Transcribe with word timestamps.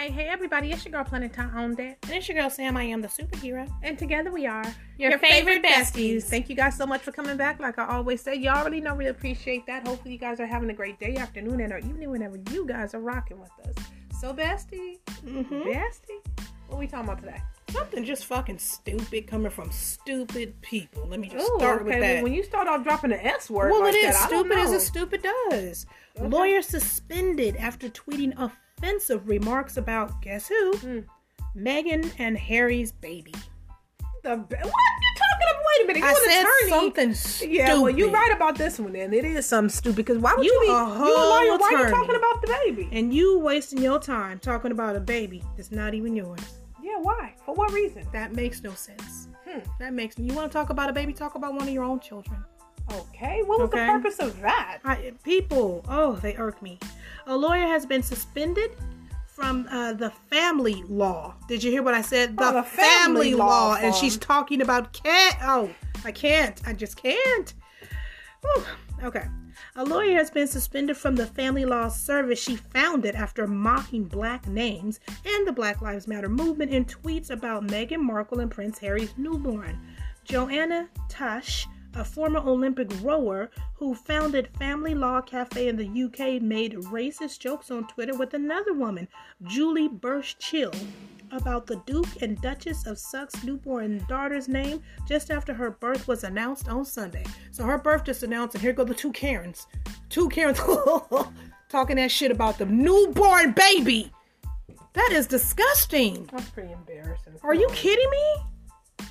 Hey, 0.00 0.10
hey, 0.10 0.28
everybody, 0.28 0.72
it's 0.72 0.82
your 0.82 0.92
girl 0.92 1.04
Planet 1.04 1.30
Time 1.30 1.74
That. 1.74 1.98
And 2.04 2.12
it's 2.12 2.26
your 2.26 2.38
girl 2.38 2.48
Sam, 2.48 2.74
I 2.74 2.84
am 2.84 3.02
the 3.02 3.08
superhero. 3.08 3.70
And 3.82 3.98
together 3.98 4.32
we 4.32 4.46
are 4.46 4.64
your, 4.96 5.10
your 5.10 5.18
favorite, 5.18 5.60
favorite 5.60 5.62
besties. 5.62 6.16
besties. 6.16 6.22
Thank 6.22 6.48
you 6.48 6.56
guys 6.56 6.74
so 6.74 6.86
much 6.86 7.02
for 7.02 7.12
coming 7.12 7.36
back. 7.36 7.60
Like 7.60 7.78
I 7.78 7.86
always 7.86 8.22
say, 8.22 8.34
you 8.34 8.48
already 8.48 8.80
know 8.80 8.94
we 8.94 9.08
appreciate 9.08 9.66
that. 9.66 9.86
Hopefully, 9.86 10.14
you 10.14 10.18
guys 10.18 10.40
are 10.40 10.46
having 10.46 10.70
a 10.70 10.72
great 10.72 10.98
day, 10.98 11.16
afternoon, 11.16 11.60
and 11.60 11.70
or 11.70 11.80
evening 11.80 12.08
whenever 12.08 12.38
you 12.50 12.66
guys 12.66 12.94
are 12.94 13.00
rocking 13.00 13.38
with 13.38 13.50
us. 13.62 13.74
So, 14.18 14.32
bestie, 14.32 15.00
mm-hmm. 15.22 15.68
bestie, 15.68 16.46
what 16.68 16.76
are 16.76 16.78
we 16.78 16.86
talking 16.86 17.04
about 17.04 17.20
today? 17.20 17.42
Something 17.68 18.02
just 18.02 18.24
fucking 18.24 18.58
stupid 18.58 19.26
coming 19.26 19.50
from 19.50 19.70
stupid 19.70 20.58
people. 20.62 21.08
Let 21.08 21.20
me 21.20 21.28
just 21.28 21.46
Ooh, 21.46 21.56
start 21.58 21.82
okay. 21.82 21.90
with 21.90 22.00
that. 22.00 22.22
When 22.22 22.32
you 22.32 22.42
start 22.42 22.68
off 22.68 22.84
dropping 22.84 23.10
the 23.10 23.22
S 23.22 23.50
word, 23.50 23.70
well, 23.70 23.82
like 23.82 23.92
it 23.92 23.98
is 23.98 24.14
that, 24.14 24.28
stupid 24.28 24.56
as 24.56 24.72
a 24.72 24.80
stupid 24.80 25.22
does. 25.22 25.84
Okay. 26.16 26.26
Lawyer 26.26 26.62
suspended 26.62 27.56
after 27.56 27.90
tweeting 27.90 28.34
offensive 28.80 29.28
remarks 29.28 29.76
about 29.76 30.22
guess 30.22 30.48
who? 30.48 30.72
Mm. 30.72 31.04
Meghan 31.56 32.12
and 32.18 32.38
Harry's 32.38 32.92
baby. 32.92 33.34
The 34.22 34.36
what 34.36 34.52
are 34.52 34.66
you 34.66 35.14
talking 35.16 35.48
about? 35.48 35.62
Wait 35.66 35.84
a 35.84 35.86
minute. 35.86 35.98
You 36.00 36.04
I 36.04 36.14
said 36.14 36.40
attorney. 36.40 36.68
something 36.68 37.14
stupid. 37.14 37.54
Yeah, 37.54 37.74
well, 37.78 37.90
you're 37.90 38.10
right 38.10 38.32
about 38.34 38.56
this 38.56 38.78
one. 38.78 38.92
Then 38.92 39.12
it 39.14 39.24
is 39.24 39.46
something 39.46 39.70
stupid 39.70 39.96
because 39.96 40.18
why 40.18 40.34
would 40.34 40.44
you, 40.44 40.52
you 40.52 40.60
be 40.60 40.68
a 40.68 40.84
whole 40.84 41.06
you 41.06 41.16
a 41.16 41.24
lawyer? 41.24 41.58
Why 41.58 41.72
are 41.74 41.84
you 41.84 41.90
talking 41.90 42.16
about 42.16 42.42
the 42.42 42.58
baby? 42.64 42.88
And 42.92 43.12
you 43.12 43.38
wasting 43.38 43.82
your 43.82 43.98
time 43.98 44.38
talking 44.38 44.72
about 44.72 44.96
a 44.96 45.00
baby 45.00 45.42
that's 45.56 45.72
not 45.72 45.94
even 45.94 46.14
yours. 46.14 46.40
Yeah, 46.82 46.98
why? 47.00 47.34
For 47.44 47.54
what 47.54 47.72
reason? 47.72 48.06
That 48.12 48.34
makes 48.34 48.62
no 48.62 48.72
sense. 48.74 49.28
Hmm. 49.48 49.60
That 49.78 49.94
makes 49.94 50.18
you 50.18 50.34
want 50.34 50.50
to 50.50 50.52
talk 50.52 50.70
about 50.70 50.90
a 50.90 50.92
baby? 50.92 51.12
Talk 51.12 51.34
about 51.34 51.54
one 51.54 51.62
of 51.62 51.70
your 51.70 51.84
own 51.84 52.00
children. 52.00 52.44
Okay, 52.92 53.42
what 53.44 53.60
was 53.60 53.68
okay. 53.68 53.86
the 53.86 53.92
purpose 53.92 54.18
of 54.18 54.40
that? 54.40 54.78
I, 54.84 55.12
people, 55.22 55.84
oh, 55.88 56.14
they 56.16 56.36
irk 56.36 56.60
me. 56.60 56.78
A 57.26 57.36
lawyer 57.36 57.66
has 57.66 57.86
been 57.86 58.02
suspended 58.02 58.72
from 59.26 59.66
uh, 59.70 59.92
the 59.92 60.10
family 60.28 60.82
law. 60.88 61.34
Did 61.48 61.62
you 61.62 61.70
hear 61.70 61.82
what 61.82 61.94
I 61.94 62.02
said? 62.02 62.36
The, 62.36 62.44
oh, 62.44 62.52
the 62.54 62.62
family, 62.62 63.30
family, 63.30 63.34
law, 63.34 63.46
law 63.46 63.74
and 63.76 63.94
she's 63.94 64.16
talking 64.16 64.60
about 64.60 64.92
cat. 64.92 65.38
Oh, 65.42 65.70
I 66.04 66.12
can't. 66.12 66.60
I 66.66 66.72
just 66.72 67.00
can't. 67.00 67.54
Whew. 68.42 68.64
Okay. 69.04 69.24
A 69.76 69.84
lawyer 69.84 70.14
has 70.14 70.30
been 70.30 70.46
suspended 70.48 70.96
from 70.96 71.14
the 71.14 71.26
family 71.26 71.64
law 71.64 71.88
service 71.88 72.42
she 72.42 72.56
founded 72.56 73.14
after 73.14 73.46
mocking 73.46 74.04
black 74.04 74.46
names 74.48 75.00
and 75.24 75.46
the 75.46 75.52
Black 75.52 75.80
Lives 75.80 76.08
Matter 76.08 76.28
movement 76.28 76.72
in 76.72 76.84
tweets 76.84 77.30
about 77.30 77.66
Meghan 77.66 78.00
Markle 78.00 78.40
and 78.40 78.50
Prince 78.50 78.78
Harry's 78.78 79.14
newborn. 79.16 79.78
Joanna 80.24 80.88
Toch 81.08 81.66
a 81.94 82.04
former 82.04 82.40
Olympic 82.40 82.88
rower 83.02 83.50
who 83.74 83.94
founded 83.94 84.48
Family 84.58 84.94
Law 84.94 85.20
Cafe 85.20 85.68
in 85.68 85.76
the 85.76 86.04
UK, 86.04 86.40
made 86.42 86.74
racist 86.74 87.40
jokes 87.40 87.70
on 87.70 87.86
Twitter 87.88 88.16
with 88.16 88.34
another 88.34 88.72
woman, 88.72 89.08
Julie 89.42 89.88
Burchill, 89.88 90.72
about 91.32 91.66
the 91.66 91.76
Duke 91.86 92.22
and 92.22 92.40
Duchess 92.40 92.86
of 92.86 92.98
Sussex 92.98 93.44
newborn 93.44 94.04
daughter's 94.08 94.48
name 94.48 94.82
just 95.06 95.30
after 95.30 95.52
her 95.52 95.70
birth 95.70 96.08
was 96.08 96.24
announced 96.24 96.68
on 96.68 96.84
Sunday. 96.84 97.24
So 97.50 97.64
her 97.64 97.78
birth 97.78 98.04
just 98.04 98.22
announced, 98.22 98.54
and 98.54 98.62
here 98.62 98.72
go 98.72 98.84
the 98.84 98.94
two 98.94 99.12
Karens. 99.12 99.66
Two 100.08 100.28
Karens 100.28 100.58
talking 101.68 101.96
that 101.96 102.10
shit 102.10 102.30
about 102.30 102.58
the 102.58 102.66
newborn 102.66 103.52
baby. 103.52 104.12
That 104.94 105.10
is 105.12 105.26
disgusting. 105.26 106.28
That's 106.32 106.50
pretty 106.50 106.72
embarrassing. 106.72 107.34
Are 107.42 107.54
you 107.54 107.68
kidding 107.72 108.10
me? 108.10 109.06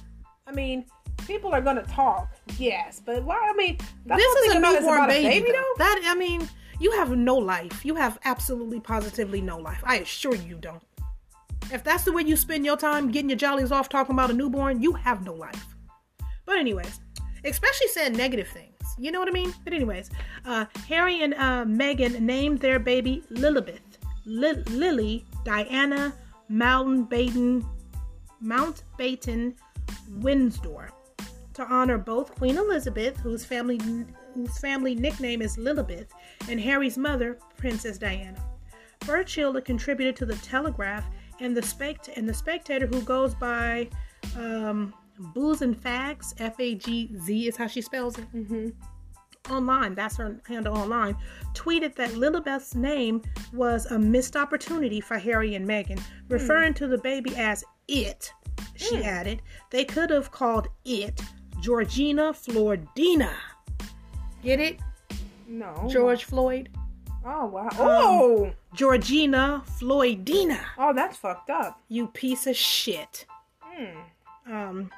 I 0.45 0.52
mean, 0.52 0.86
people 1.25 1.53
are 1.53 1.61
gonna 1.61 1.83
talk, 1.83 2.35
yes, 2.57 3.01
but 3.03 3.23
why? 3.23 3.37
I 3.37 3.53
mean, 3.55 3.77
this 4.05 4.21
is 4.21 4.55
a 4.55 4.59
newborn 4.59 5.07
baby, 5.07 5.27
baby 5.27 5.51
though. 5.51 5.53
though. 5.53 5.73
That 5.77 6.01
I 6.05 6.15
mean, 6.15 6.47
you 6.79 6.91
have 6.91 7.15
no 7.15 7.35
life. 7.35 7.85
You 7.85 7.95
have 7.95 8.19
absolutely, 8.25 8.79
positively 8.79 9.41
no 9.41 9.57
life. 9.57 9.81
I 9.85 9.97
assure 9.97 10.35
you, 10.35 10.43
you 10.43 10.55
don't. 10.55 10.83
If 11.71 11.83
that's 11.83 12.03
the 12.03 12.11
way 12.11 12.23
you 12.23 12.35
spend 12.35 12.65
your 12.65 12.77
time 12.77 13.11
getting 13.11 13.29
your 13.29 13.37
jollies 13.37 13.71
off 13.71 13.89
talking 13.89 14.13
about 14.13 14.31
a 14.31 14.33
newborn, 14.33 14.81
you 14.81 14.93
have 14.93 15.23
no 15.23 15.33
life. 15.33 15.75
But 16.45 16.58
anyways, 16.58 16.99
especially 17.45 17.87
saying 17.87 18.13
negative 18.13 18.47
things. 18.47 18.73
You 18.97 19.11
know 19.11 19.19
what 19.19 19.29
I 19.29 19.31
mean? 19.31 19.53
But 19.63 19.73
anyways, 19.73 20.09
uh, 20.45 20.65
Harry 20.87 21.21
and 21.21 21.33
uh, 21.35 21.65
Meghan 21.65 22.19
named 22.21 22.59
their 22.59 22.79
baby 22.79 23.23
Lilibet, 23.31 23.79
Li- 24.25 24.63
Lily 24.69 25.25
Diana 25.45 26.13
Mountbatten 26.52 27.65
Mountbatten 28.43 29.53
Windsor 30.17 30.89
to 31.54 31.64
honor 31.65 31.98
both 31.98 32.36
Queen 32.36 32.58
Elizabeth, 32.58 33.17
whose 33.17 33.43
family 33.45 33.80
whose 34.33 34.58
family 34.60 34.95
nickname 34.95 35.42
is 35.42 35.58
Lilibet, 35.58 36.08
and 36.49 36.60
Harry's 36.60 36.98
mother, 36.98 37.39
Princess 37.58 37.98
Diana. 37.98 38.37
Burchill, 39.05 39.55
a 39.58 39.61
contributor 39.61 40.11
to 40.11 40.26
the 40.26 40.36
Telegraph 40.36 41.05
and 41.39 41.55
the 41.55 41.61
Spect 41.61 42.09
and 42.15 42.27
the 42.27 42.33
Spectator, 42.33 42.86
who 42.86 43.02
goes 43.02 43.33
by 43.33 43.89
um, 44.38 44.93
Booze 45.33 45.61
and 45.61 45.76
Fags, 45.76 46.33
F 46.39 46.59
A 46.59 46.76
G 46.76 47.15
Z 47.20 47.48
is 47.48 47.58
how 47.58 47.67
she 47.67 47.82
spells 47.82 48.17
it. 48.17 48.32
Mm-hmm. 48.33 48.70
Online, 49.49 49.95
that's 49.95 50.17
her 50.17 50.39
handle 50.48 50.77
online, 50.77 51.15
tweeted 51.55 51.95
that 51.95 52.11
Lilibet's 52.11 52.76
name 52.76 53.21
was 53.52 53.88
a 53.88 53.98
missed 53.98 54.36
opportunity 54.36 55.02
for 55.02 55.17
Harry 55.17 55.55
and 55.55 55.67
Meghan, 55.67 55.99
referring 56.27 56.73
mm. 56.73 56.76
to 56.77 56.88
the 56.88 56.99
baby 56.99 57.36
as 57.36 57.64
it. 57.88 58.32
She 58.76 58.98
mm. 58.98 59.05
added, 59.05 59.42
they 59.71 59.86
could 59.86 60.09
have 60.11 60.30
called 60.30 60.67
it 60.86 61.20
Georgina 61.61 62.33
Floydina. 62.33 63.33
Get 64.43 64.59
it? 64.59 64.80
No. 65.47 65.87
George 65.89 66.23
Floyd. 66.23 66.70
Oh 67.25 67.47
wow. 67.47 67.64
Um, 67.64 67.70
oh. 67.80 68.52
Georgina 68.73 69.64
Floydina. 69.80 70.59
Oh, 70.77 70.93
that's 70.93 71.17
fucked 71.17 71.49
up. 71.49 71.81
You 71.89 72.08
piece 72.08 72.47
of 72.47 72.55
shit. 72.55 73.25
Hmm. 73.61 74.52
Um, 74.52 74.92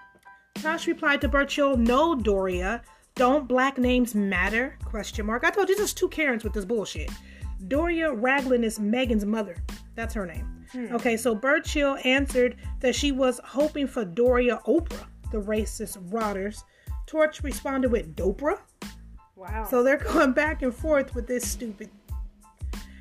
Toch 0.55 0.85
replied 0.85 1.21
to 1.21 1.27
Burchill, 1.27 1.77
"No, 1.77 2.15
Doria. 2.15 2.83
Don't 3.15 3.47
black 3.47 3.77
names 3.77 4.13
matter?" 4.13 4.77
Question 4.85 5.25
mark. 5.25 5.43
I 5.43 5.49
told 5.49 5.69
you 5.69 5.75
there's 5.75 5.93
two 5.93 6.09
Karens 6.09 6.43
with 6.43 6.53
this 6.53 6.65
bullshit. 6.65 7.09
Doria 7.67 8.13
Ragland 8.13 8.65
is 8.65 8.79
Meghan's 8.79 9.25
mother. 9.25 9.55
That's 9.95 10.13
her 10.13 10.25
name. 10.25 10.65
Hmm. 10.71 10.95
Okay, 10.95 11.17
so 11.17 11.33
Burchill 11.35 11.97
answered 12.03 12.55
that 12.79 12.95
she 12.95 13.11
was 13.11 13.39
hoping 13.43 13.87
for 13.87 14.05
Doria 14.05 14.59
Oprah 14.67 15.07
the 15.31 15.41
racist 15.41 15.97
rotters. 16.11 16.63
Toch 17.07 17.41
responded 17.43 17.91
with 17.91 18.15
Dopra. 18.15 18.59
Wow. 19.35 19.65
So 19.69 19.83
they're 19.83 19.97
going 20.13 20.33
back 20.33 20.61
and 20.61 20.73
forth 20.73 21.15
with 21.15 21.27
this 21.27 21.49
stupid. 21.49 21.89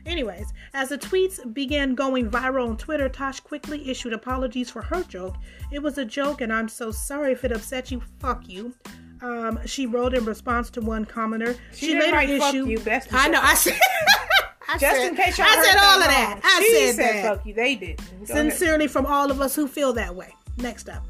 Anyways, 0.07 0.53
as 0.73 0.89
the 0.89 0.99
tweets 0.99 1.53
began 1.53 1.95
going 1.95 2.31
viral 2.31 2.69
on 2.69 2.77
Twitter, 2.77 3.09
Toch 3.09 3.45
quickly 3.45 3.89
issued 3.91 4.13
apologies 4.13 4.71
for 4.71 4.83
her 4.83 5.03
joke. 5.05 5.37
It 5.71 5.83
was 5.83 5.99
a 5.99 6.05
joke, 6.05 6.41
and 6.41 6.53
I'm 6.53 6.69
so 6.69 6.91
sorry 6.91 7.33
if 7.33 7.45
it 7.45 7.53
upset 7.53 7.91
you. 7.91 8.01
Fuck 8.19 8.49
you. 8.49 8.75
Um, 9.23 9.61
she 9.67 9.85
wrote 9.87 10.15
in 10.15 10.25
response 10.25 10.71
to 10.71 10.81
one 10.81 11.05
commenter. 11.05 11.57
She, 11.75 11.89
she 11.89 11.95
later 12.01 12.21
issued. 12.21 12.41
Fuck 12.41 12.55
you, 12.55 12.79
best 12.81 13.13
I 13.13 13.29
know. 13.29 13.41
I 13.43 13.55
said. 13.55 13.79
I 14.69 14.79
Just 14.79 14.97
said, 14.97 15.09
in 15.09 15.17
case 15.17 15.37
y'all 15.37 15.49
I 15.49 15.65
said 15.65 15.79
all 15.79 15.99
of 16.01 16.07
that. 16.07 16.41
I 16.45 16.65
she 16.65 16.75
said, 16.77 16.95
said 16.95 17.25
that. 17.25 17.37
fuck 17.37 17.47
you. 17.47 17.55
They 17.55 17.75
did. 17.75 18.01
Sincerely, 18.25 18.87
from 18.87 19.05
all 19.05 19.31
of 19.31 19.41
us 19.41 19.55
who 19.57 19.67
feel 19.67 19.93
that 19.95 20.15
way. 20.15 20.33
Next 20.59 20.89
up. 20.89 21.05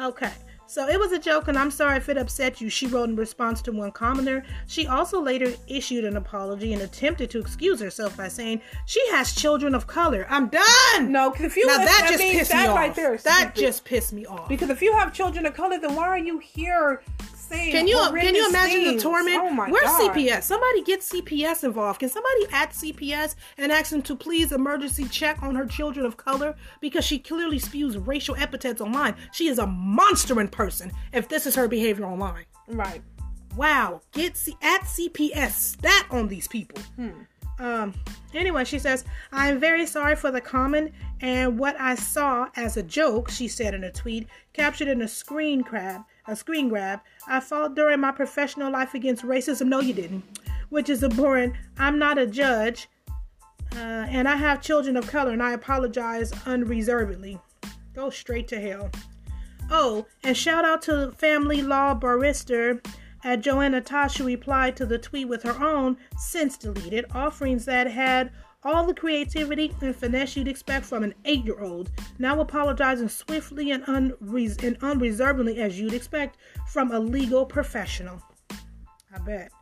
Okay. 0.00 0.32
So 0.66 0.88
it 0.88 0.98
was 0.98 1.12
a 1.12 1.18
joke, 1.18 1.48
and 1.48 1.58
I'm 1.58 1.70
sorry 1.70 1.98
if 1.98 2.08
it 2.08 2.16
upset 2.16 2.60
you, 2.60 2.70
she 2.70 2.86
wrote 2.86 3.10
in 3.10 3.16
response 3.16 3.60
to 3.62 3.72
one 3.72 3.92
commenter. 3.92 4.44
She 4.66 4.86
also 4.86 5.20
later 5.20 5.52
issued 5.68 6.04
an 6.04 6.16
apology 6.16 6.72
and 6.72 6.82
attempted 6.82 7.30
to 7.30 7.38
excuse 7.38 7.80
herself 7.80 8.16
by 8.16 8.28
saying 8.28 8.62
she 8.86 9.06
has 9.10 9.34
children 9.34 9.74
of 9.74 9.86
color. 9.86 10.26
I'm 10.30 10.48
done. 10.48 11.12
No, 11.12 11.30
because 11.30 11.46
if 11.46 11.56
you 11.56 11.66
now 11.66 11.78
that, 11.78 12.06
just 12.08 12.22
pissed 12.22 12.54
me 12.54 12.66
off. 12.66 12.76
Right 12.76 12.94
there 12.94 13.16
that 13.18 13.54
just 13.54 13.84
pissed 13.84 14.12
me 14.12 14.24
off. 14.26 14.48
Because 14.48 14.70
if 14.70 14.80
you 14.80 14.92
have 14.94 15.12
children 15.12 15.44
of 15.46 15.54
color, 15.54 15.78
then 15.78 15.94
why 15.94 16.08
are 16.08 16.18
you 16.18 16.38
here 16.38 17.02
saying 17.44 17.72
can 17.72 17.86
you 17.86 17.96
can 17.96 18.34
you 18.34 18.48
imagine 18.48 18.82
things. 18.82 19.02
the 19.02 19.08
torment? 19.08 19.40
Oh 19.42 19.50
my 19.50 19.70
Where's 19.70 19.84
God. 19.84 20.14
CPS? 20.14 20.42
Somebody 20.44 20.82
get 20.82 21.00
CPS 21.00 21.64
involved. 21.64 22.00
Can 22.00 22.08
somebody 22.08 22.46
at 22.52 22.70
CPS 22.70 23.36
and 23.58 23.70
ask 23.70 23.90
them 23.90 24.02
to 24.02 24.16
please 24.16 24.52
emergency 24.52 25.04
check 25.04 25.42
on 25.42 25.54
her 25.54 25.66
children 25.66 26.06
of 26.06 26.16
color 26.16 26.56
because 26.80 27.04
she 27.04 27.18
clearly 27.18 27.58
spews 27.58 27.96
racial 27.98 28.34
epithets 28.36 28.80
online. 28.80 29.14
She 29.32 29.48
is 29.48 29.58
a 29.58 29.66
monster 29.66 30.40
in 30.40 30.48
person. 30.48 30.63
If 31.12 31.28
this 31.28 31.46
is 31.46 31.54
her 31.54 31.68
behavior 31.68 32.04
online, 32.04 32.44
right? 32.68 33.02
Wow, 33.56 34.00
get 34.12 34.36
C- 34.36 34.56
at 34.62 34.82
CPS 34.82 35.52
stat 35.52 36.06
on 36.10 36.28
these 36.28 36.48
people. 36.48 36.82
Hmm. 36.96 37.10
Um, 37.60 37.94
anyway, 38.32 38.64
she 38.64 38.80
says, 38.80 39.04
I 39.30 39.48
am 39.48 39.60
very 39.60 39.86
sorry 39.86 40.16
for 40.16 40.32
the 40.32 40.40
comment 40.40 40.92
and 41.20 41.56
what 41.56 41.80
I 41.80 41.94
saw 41.94 42.48
as 42.56 42.76
a 42.76 42.82
joke, 42.82 43.30
she 43.30 43.46
said 43.46 43.74
in 43.74 43.84
a 43.84 43.92
tweet, 43.92 44.26
captured 44.52 44.88
in 44.88 45.02
a 45.02 45.08
screen 45.08 45.60
grab 45.60 46.02
a 46.26 46.36
screen 46.36 46.68
grab. 46.68 47.00
I 47.26 47.40
fought 47.40 47.74
during 47.74 48.00
my 48.00 48.12
professional 48.12 48.72
life 48.72 48.94
against 48.94 49.24
racism. 49.24 49.66
No, 49.66 49.80
you 49.80 49.94
didn't. 49.94 50.24
Which 50.70 50.88
is 50.88 51.04
abhorrent. 51.04 51.54
I'm 51.78 51.98
not 51.98 52.18
a 52.18 52.26
judge. 52.26 52.88
Uh, 53.74 54.06
and 54.08 54.28
I 54.28 54.36
have 54.36 54.62
children 54.62 54.96
of 54.96 55.06
color, 55.08 55.32
and 55.32 55.42
I 55.42 55.52
apologize 55.52 56.32
unreservedly. 56.46 57.40
Go 57.94 58.10
straight 58.10 58.48
to 58.48 58.60
hell. 58.60 58.90
Oh, 59.70 60.06
and 60.22 60.36
shout 60.36 60.64
out 60.64 60.82
to 60.82 61.12
family 61.12 61.62
law 61.62 61.94
barrister 61.94 62.80
at 63.24 63.40
Joanna 63.40 63.80
Toch, 63.80 64.16
who 64.16 64.24
replied 64.24 64.76
to 64.76 64.86
the 64.86 64.98
tweet 64.98 65.28
with 65.28 65.42
her 65.42 65.62
own, 65.64 65.96
since 66.18 66.58
deleted, 66.58 67.06
offerings 67.14 67.64
that 67.64 67.90
had 67.90 68.30
all 68.62 68.86
the 68.86 68.94
creativity 68.94 69.74
and 69.80 69.94
finesse 69.94 70.36
you'd 70.36 70.48
expect 70.48 70.86
from 70.86 71.02
an 71.02 71.14
eight 71.24 71.44
year 71.44 71.60
old, 71.60 71.90
now 72.18 72.40
apologizing 72.40 73.08
swiftly 73.08 73.70
and, 73.72 73.84
and 73.86 74.78
unreservedly 74.82 75.60
as 75.60 75.78
you'd 75.78 75.92
expect 75.92 76.38
from 76.68 76.90
a 76.92 76.98
legal 76.98 77.44
professional. 77.44 78.22
I 79.14 79.18
bet. 79.24 79.52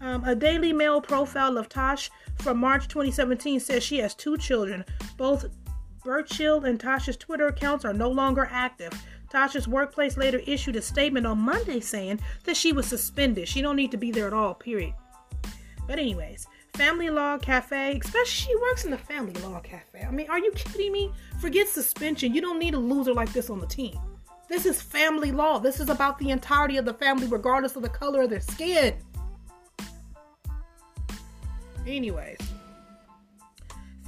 Um, 0.00 0.24
a 0.24 0.34
Daily 0.34 0.72
Mail 0.72 1.00
profile 1.00 1.58
of 1.58 1.68
Toch 1.68 2.10
from 2.38 2.58
March 2.58 2.88
2017 2.88 3.60
says 3.60 3.82
she 3.82 3.98
has 3.98 4.14
two 4.14 4.36
children. 4.36 4.84
Both 5.16 5.46
Burchill 6.04 6.64
and 6.64 6.78
Tasha's 6.78 7.16
Twitter 7.16 7.46
accounts 7.46 7.84
are 7.84 7.94
no 7.94 8.10
longer 8.10 8.48
active. 8.50 8.92
Tasha's 9.32 9.66
workplace 9.66 10.16
later 10.16 10.40
issued 10.46 10.76
a 10.76 10.82
statement 10.82 11.26
on 11.26 11.38
Monday 11.38 11.80
saying 11.80 12.20
that 12.44 12.56
she 12.56 12.72
was 12.72 12.86
suspended. 12.86 13.48
She 13.48 13.62
don't 13.62 13.76
need 13.76 13.90
to 13.92 13.96
be 13.96 14.10
there 14.10 14.26
at 14.26 14.34
all, 14.34 14.54
period. 14.54 14.94
But 15.86 15.98
anyways, 15.98 16.46
Family 16.74 17.08
Law 17.08 17.38
Cafe, 17.38 17.98
especially 18.04 18.26
she 18.26 18.56
works 18.56 18.84
in 18.84 18.90
the 18.90 18.98
Family 18.98 19.32
Law 19.42 19.60
Cafe. 19.60 20.04
I 20.06 20.10
mean, 20.10 20.28
are 20.28 20.38
you 20.38 20.52
kidding 20.52 20.92
me? 20.92 21.12
Forget 21.40 21.68
suspension. 21.68 22.34
You 22.34 22.40
don't 22.40 22.58
need 22.58 22.74
a 22.74 22.78
loser 22.78 23.14
like 23.14 23.32
this 23.32 23.50
on 23.50 23.58
the 23.58 23.66
team. 23.66 23.98
This 24.48 24.66
is 24.66 24.82
family 24.82 25.32
law. 25.32 25.58
This 25.58 25.80
is 25.80 25.88
about 25.88 26.18
the 26.18 26.30
entirety 26.30 26.76
of 26.76 26.84
the 26.84 26.94
family, 26.94 27.26
regardless 27.26 27.74
of 27.74 27.82
the 27.82 27.88
color 27.88 28.22
of 28.22 28.30
their 28.30 28.40
skin. 28.40 28.94
Anyways, 31.86 32.38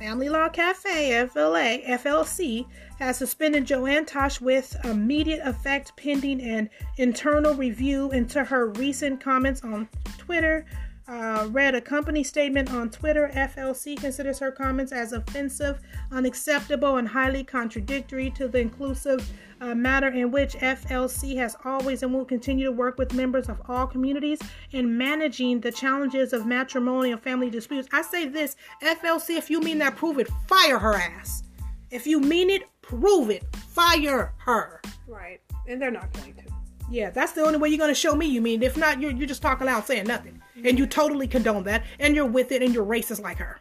Family 0.05 0.29
Law 0.29 0.51
Cafe, 0.51 1.27
FLA, 1.29 1.79
FLC, 1.97 2.67
has 2.99 3.17
suspended 3.17 3.65
Joanne 3.65 4.05
Toch 4.05 4.39
with 4.39 4.77
immediate 4.85 5.41
effect 5.47 5.97
pending 5.97 6.43
an 6.43 6.69
internal 6.99 7.55
review 7.55 8.11
into 8.11 8.45
her 8.45 8.67
recent 8.73 9.23
comments 9.23 9.65
on 9.65 9.89
Twitter. 10.19 10.67
Uh, 11.07 11.47
read 11.51 11.75
a 11.75 11.81
company 11.81 12.25
statement 12.25 12.73
on 12.73 12.89
Twitter. 12.89 13.31
FLC 13.35 14.01
considers 14.01 14.39
her 14.39 14.51
comments 14.51 14.91
as 14.91 15.13
offensive, 15.13 15.81
unacceptable, 16.11 16.97
and 16.97 17.07
highly 17.07 17.45
contradictory 17.45 18.31
to 18.31 18.49
the 18.49 18.59
inclusive 18.59 19.31
uh, 19.61 19.75
matter 19.75 20.09
in 20.09 20.31
which 20.31 20.55
FLC 20.55 21.37
has 21.37 21.57
always 21.65 22.03
and 22.03 22.13
will 22.13 22.25
continue 22.25 22.65
to 22.65 22.73
work 22.73 22.97
with 22.97 23.13
members 23.13 23.51
of 23.51 23.61
all 23.69 23.87
communities 23.87 24.39
in 24.73 24.97
managing 24.97 25.61
the 25.61 25.71
challenges 25.71 26.33
of 26.33 26.47
matrimonial 26.47 27.19
family 27.19 27.51
disputes. 27.51 27.87
I 27.93 28.01
say 28.01 28.27
this 28.27 28.57
FLC, 28.83 29.37
if 29.37 29.51
you 29.51 29.61
mean 29.61 29.79
that, 29.79 29.97
prove 29.97 30.19
it. 30.19 30.29
Fire 30.49 30.79
her 30.79 30.95
ass. 30.95 31.43
If 31.91 32.07
you 32.07 32.19
mean 32.19 32.49
it, 32.49 32.63
prove 32.81 33.29
it. 33.29 33.45
Fire 33.55 34.33
her. 34.39 34.81
Right. 35.07 35.41
And 35.69 35.81
they're 35.81 35.91
not 35.91 36.13
going 36.15 36.35
to. 36.35 36.54
Yeah, 36.91 37.11
that's 37.11 37.33
the 37.33 37.43
only 37.43 37.59
way 37.59 37.69
you're 37.69 37.79
going 37.79 37.91
to 37.91 37.95
show 37.95 38.15
me 38.15 38.27
you 38.27 38.41
mean. 38.41 38.63
If 38.63 38.77
not, 38.77 39.01
you're, 39.01 39.11
you're 39.11 39.27
just 39.27 39.43
talking 39.43 39.67
loud 39.67 39.85
saying 39.87 40.07
nothing. 40.07 40.41
And 40.65 40.79
you 40.79 40.87
totally 40.87 41.27
condone 41.27 41.65
that. 41.65 41.85
And 41.99 42.15
you're 42.15 42.27
with 42.27 42.53
it 42.53 42.63
and 42.63 42.75
you're 42.75 42.85
racist 42.85 43.21
like 43.21 43.39
her. 43.39 43.61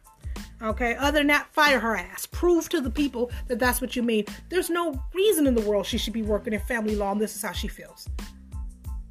Okay, 0.61 0.95
other 0.95 1.19
than 1.19 1.27
that, 1.27 1.47
fire 1.51 1.79
her 1.79 1.97
ass. 1.97 2.25
Prove 2.25 2.69
to 2.69 2.79
the 2.79 2.89
people 2.89 3.31
that 3.47 3.59
that's 3.59 3.81
what 3.81 3.95
you 3.97 4.03
mean. 4.03 4.25
There's 4.49 4.69
no 4.69 5.03
reason 5.13 5.45
in 5.45 5.55
the 5.55 5.61
world 5.61 5.85
she 5.85 5.97
should 5.97 6.13
be 6.13 6.21
working 6.21 6.53
in 6.53 6.59
family 6.61 6.95
law 6.95 7.11
and 7.11 7.19
this 7.19 7.35
is 7.35 7.41
how 7.41 7.51
she 7.51 7.67
feels. 7.67 8.07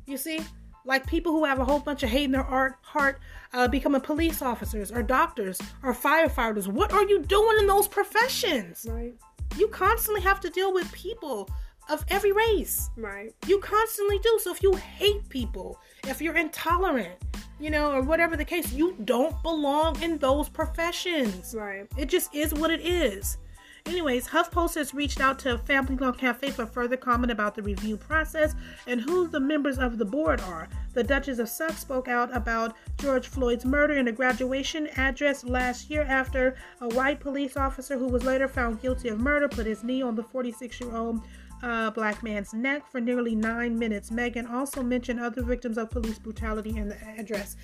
You 0.06 0.16
see? 0.16 0.40
Like 0.84 1.06
people 1.06 1.30
who 1.30 1.44
have 1.44 1.58
a 1.58 1.64
whole 1.64 1.78
bunch 1.78 2.02
of 2.02 2.08
hate 2.08 2.24
in 2.24 2.32
their 2.32 2.44
art, 2.44 2.76
heart, 2.80 3.20
uh, 3.52 3.68
becoming 3.68 4.00
police 4.00 4.40
officers 4.40 4.90
or 4.90 5.02
doctors 5.02 5.60
or 5.82 5.94
firefighters. 5.94 6.68
What 6.68 6.92
are 6.92 7.04
you 7.04 7.20
doing 7.20 7.58
in 7.58 7.66
those 7.66 7.86
professions? 7.86 8.86
Right. 8.88 9.14
You 9.58 9.68
constantly 9.68 10.22
have 10.22 10.40
to 10.40 10.50
deal 10.50 10.72
with 10.72 10.90
people 10.92 11.50
of 11.88 12.04
every 12.08 12.32
race. 12.32 12.90
Right. 12.96 13.34
You 13.46 13.58
constantly 13.60 14.18
do. 14.18 14.38
So 14.42 14.52
if 14.52 14.62
you 14.62 14.74
hate 14.74 15.28
people, 15.28 15.78
if 16.06 16.20
you're 16.20 16.36
intolerant, 16.36 17.18
you 17.58 17.70
know, 17.70 17.92
or 17.92 18.02
whatever 18.02 18.36
the 18.36 18.44
case, 18.44 18.72
you 18.72 18.96
don't 19.04 19.40
belong 19.42 20.02
in 20.02 20.18
those 20.18 20.48
professions. 20.48 21.54
Right. 21.56 21.86
It 21.96 22.08
just 22.08 22.34
is 22.34 22.52
what 22.52 22.70
it 22.70 22.80
is. 22.80 23.38
Anyways, 23.86 24.28
HuffPost 24.28 24.76
has 24.76 24.94
reached 24.94 25.20
out 25.20 25.40
to 25.40 25.58
Family 25.58 25.96
Law 25.96 26.12
Cafe 26.12 26.50
for 26.50 26.66
further 26.66 26.96
comment 26.96 27.32
about 27.32 27.56
the 27.56 27.62
review 27.62 27.96
process 27.96 28.54
and 28.86 29.00
who 29.00 29.26
the 29.26 29.40
members 29.40 29.76
of 29.76 29.98
the 29.98 30.04
board 30.04 30.40
are. 30.42 30.68
The 30.94 31.02
Duchess 31.02 31.40
of 31.40 31.48
Sussex 31.48 31.80
spoke 31.80 32.06
out 32.06 32.34
about 32.34 32.76
George 32.98 33.26
Floyd's 33.26 33.64
murder 33.64 33.94
in 33.94 34.06
a 34.06 34.12
graduation 34.12 34.86
address 34.96 35.42
last 35.42 35.90
year 35.90 36.02
after 36.02 36.54
a 36.80 36.88
white 36.94 37.18
police 37.18 37.56
officer 37.56 37.98
who 37.98 38.06
was 38.06 38.24
later 38.24 38.46
found 38.46 38.80
guilty 38.80 39.08
of 39.08 39.18
murder 39.18 39.48
put 39.48 39.66
his 39.66 39.82
knee 39.82 40.00
on 40.00 40.14
the 40.14 40.22
46 40.22 40.80
year 40.80 40.94
old 40.94 41.20
uh, 41.62 41.90
black 41.90 42.22
man's 42.22 42.52
neck 42.52 42.90
for 42.90 43.00
nearly 43.00 43.34
nine 43.34 43.78
minutes. 43.78 44.10
Meghan 44.10 44.50
also 44.50 44.82
mentioned 44.82 45.20
other 45.20 45.42
victims 45.42 45.78
of 45.78 45.90
police 45.90 46.18
brutality 46.18 46.76
in 46.76 46.88
the 46.88 46.98
address. 47.18 47.56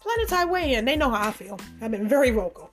Planet 0.00 0.32
and 0.76 0.86
they 0.86 0.96
know 0.96 1.10
how 1.10 1.28
I 1.28 1.32
feel. 1.32 1.58
I've 1.80 1.90
been 1.90 2.08
very 2.08 2.30
vocal. 2.30 2.70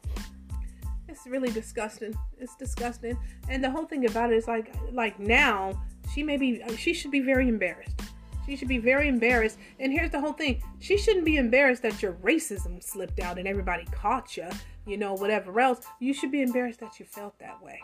It's 1.08 1.26
really 1.26 1.52
disgusting. 1.52 2.14
It's 2.40 2.56
disgusting, 2.56 3.18
and 3.50 3.64
the 3.64 3.70
whole 3.70 3.86
thing 3.86 4.06
about 4.06 4.32
it 4.32 4.36
is 4.36 4.48
like, 4.48 4.74
like 4.92 5.20
now 5.20 5.82
she 6.14 6.22
may 6.24 6.38
be, 6.38 6.62
she 6.78 6.94
should 6.94 7.12
be 7.12 7.22
very 7.22 7.48
embarrassed. 7.48 8.02
She 8.46 8.56
should 8.56 8.68
be 8.68 8.78
very 8.78 9.08
embarrassed. 9.08 9.58
And 9.80 9.92
here's 9.92 10.12
the 10.12 10.20
whole 10.20 10.34
thing: 10.34 10.62
she 10.80 10.98
shouldn't 10.98 11.26
be 11.26 11.38
embarrassed 11.38 11.82
that 11.84 12.02
your 12.02 12.14
racism 12.14 12.84
slipped 12.84 13.20
out 13.20 13.38
and 13.38 13.48
everybody 13.48 13.86
caught 13.86 14.36
you. 14.38 14.50
You 14.86 14.98
know, 14.98 15.14
whatever 15.14 15.60
else. 15.60 15.86
You 16.00 16.14
should 16.14 16.32
be 16.32 16.42
embarrassed 16.42 16.82
that 16.82 17.00
you 17.00 17.06
felt 17.06 17.40
that 17.40 17.64
way. 17.64 17.80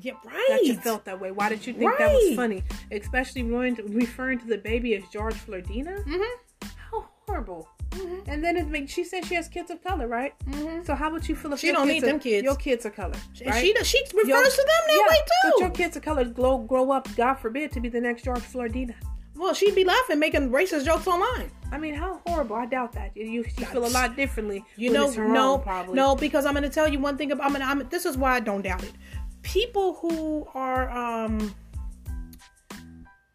Yeah, 0.00 0.12
right. 0.24 0.46
That 0.48 0.64
you 0.64 0.76
felt 0.76 1.04
that 1.04 1.20
way. 1.20 1.30
Why 1.30 1.48
did 1.48 1.66
you 1.66 1.72
think 1.72 1.90
right. 1.90 1.98
that 1.98 2.12
was 2.12 2.36
funny? 2.36 2.62
Especially 2.90 3.42
referring 3.42 4.38
to 4.38 4.46
the 4.46 4.58
baby 4.58 4.94
as 4.94 5.04
George 5.12 5.34
Floydina. 5.34 6.04
Mm-hmm. 6.04 6.68
How 6.90 7.08
horrible. 7.26 7.68
Mm-hmm. 7.90 8.30
And 8.30 8.44
then 8.44 8.56
it 8.56 8.68
makes 8.68 8.92
she 8.92 9.02
says 9.02 9.26
she 9.26 9.34
has 9.34 9.48
kids 9.48 9.70
of 9.70 9.82
color, 9.82 10.06
right? 10.06 10.32
Mm-hmm. 10.46 10.84
So 10.84 10.94
how 10.94 11.10
would 11.10 11.28
you 11.28 11.34
feel 11.34 11.52
if 11.52 11.60
she 11.60 11.72
don't 11.72 11.88
need 11.88 12.04
are, 12.04 12.06
them 12.06 12.20
kids? 12.20 12.44
Your 12.44 12.54
kids 12.54 12.86
are 12.86 12.90
color, 12.90 13.16
right? 13.44 13.54
She 13.60 13.74
she 13.84 14.02
refers 14.14 14.28
your, 14.28 14.44
to 14.44 14.56
them 14.56 14.82
that 14.86 14.94
yeah, 14.94 15.08
way 15.08 15.16
too. 15.16 15.50
But 15.50 15.60
your 15.60 15.70
kids 15.70 15.96
of 15.96 16.02
color 16.02 16.24
grow 16.24 16.58
grow 16.58 16.92
up, 16.92 17.08
God 17.16 17.34
forbid, 17.34 17.72
to 17.72 17.80
be 17.80 17.88
the 17.88 18.00
next 18.00 18.24
George 18.24 18.42
Floydina. 18.42 18.94
Well, 19.40 19.54
she'd 19.54 19.74
be 19.74 19.84
laughing, 19.84 20.18
making 20.18 20.50
racist 20.50 20.84
jokes 20.84 21.06
online. 21.06 21.50
I 21.72 21.78
mean, 21.78 21.94
how 21.94 22.20
horrible! 22.26 22.56
I 22.56 22.66
doubt 22.66 22.92
that. 22.92 23.16
You, 23.16 23.24
you 23.24 23.44
feel 23.44 23.86
a 23.86 23.88
lot 23.88 24.14
differently. 24.14 24.62
You 24.76 24.92
know, 24.92 25.10
no, 25.10 25.58
probably. 25.58 25.94
no, 25.94 26.14
because 26.14 26.44
I'm 26.44 26.52
going 26.52 26.62
to 26.62 26.68
tell 26.68 26.86
you 26.86 26.98
one 26.98 27.16
thing 27.16 27.32
about. 27.32 27.50
I 27.50 27.52
mean, 27.52 27.62
I'm, 27.62 27.88
this 27.88 28.04
is 28.04 28.18
why 28.18 28.34
I 28.34 28.40
don't 28.40 28.62
doubt 28.62 28.82
it. 28.82 28.92
People 29.42 29.94
who 29.94 30.46
are 30.54 30.90
um, 30.90 31.54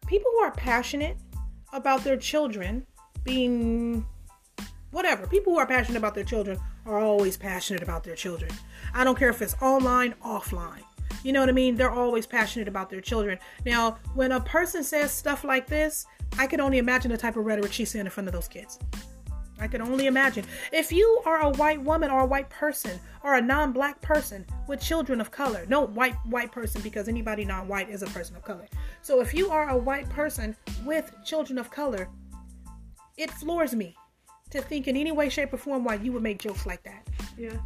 people 0.06 0.30
who 0.32 0.38
are 0.38 0.52
passionate 0.52 1.16
about 1.72 2.04
their 2.04 2.16
children 2.16 2.86
being 3.24 4.06
whatever. 4.90 5.26
People 5.26 5.52
who 5.52 5.58
are 5.58 5.66
passionate 5.66 5.98
about 5.98 6.14
their 6.14 6.24
children 6.24 6.58
are 6.86 6.98
always 6.98 7.36
passionate 7.36 7.82
about 7.82 8.04
their 8.04 8.14
children. 8.14 8.50
I 8.94 9.04
don't 9.04 9.18
care 9.18 9.30
if 9.30 9.42
it's 9.42 9.56
online, 9.60 10.14
offline. 10.24 10.82
You 11.22 11.32
know 11.32 11.40
what 11.40 11.48
I 11.48 11.52
mean? 11.52 11.76
They're 11.76 11.90
always 11.90 12.26
passionate 12.26 12.68
about 12.68 12.88
their 12.88 13.00
children. 13.00 13.38
Now, 13.64 13.98
when 14.14 14.32
a 14.32 14.40
person 14.40 14.84
says 14.84 15.10
stuff 15.10 15.44
like 15.44 15.66
this, 15.66 16.06
I 16.38 16.46
can 16.46 16.60
only 16.60 16.78
imagine 16.78 17.10
the 17.10 17.18
type 17.18 17.36
of 17.36 17.44
rhetoric 17.44 17.72
she's 17.72 17.90
saying 17.90 18.06
in 18.06 18.10
front 18.10 18.28
of 18.28 18.32
those 18.32 18.48
kids. 18.48 18.78
I 19.58 19.68
can 19.68 19.80
only 19.80 20.06
imagine. 20.06 20.44
If 20.72 20.92
you 20.92 21.22
are 21.24 21.40
a 21.40 21.50
white 21.50 21.80
woman 21.82 22.10
or 22.10 22.20
a 22.20 22.26
white 22.26 22.50
person 22.50 23.00
or 23.22 23.34
a 23.34 23.40
non-black 23.40 24.00
person 24.02 24.44
with 24.68 24.80
children 24.80 25.20
of 25.20 25.30
color, 25.30 25.64
no 25.68 25.86
white 25.86 26.16
white 26.26 26.52
person 26.52 26.82
because 26.82 27.08
anybody 27.08 27.44
non-white 27.44 27.88
is 27.88 28.02
a 28.02 28.06
person 28.06 28.36
of 28.36 28.42
color. 28.42 28.66
So 29.02 29.20
if 29.20 29.32
you 29.32 29.50
are 29.50 29.70
a 29.70 29.76
white 29.76 30.08
person 30.10 30.54
with 30.84 31.12
children 31.24 31.58
of 31.58 31.70
color, 31.70 32.08
it 33.16 33.30
floors 33.30 33.74
me 33.74 33.96
to 34.50 34.60
think 34.60 34.88
in 34.88 34.96
any 34.96 35.12
way, 35.12 35.28
shape, 35.28 35.52
or 35.52 35.56
form 35.56 35.84
why 35.84 35.94
you 35.94 36.12
would 36.12 36.22
make 36.22 36.38
jokes 36.38 36.66
like 36.66 36.82
that. 36.84 37.08
Yeah. 37.36 37.56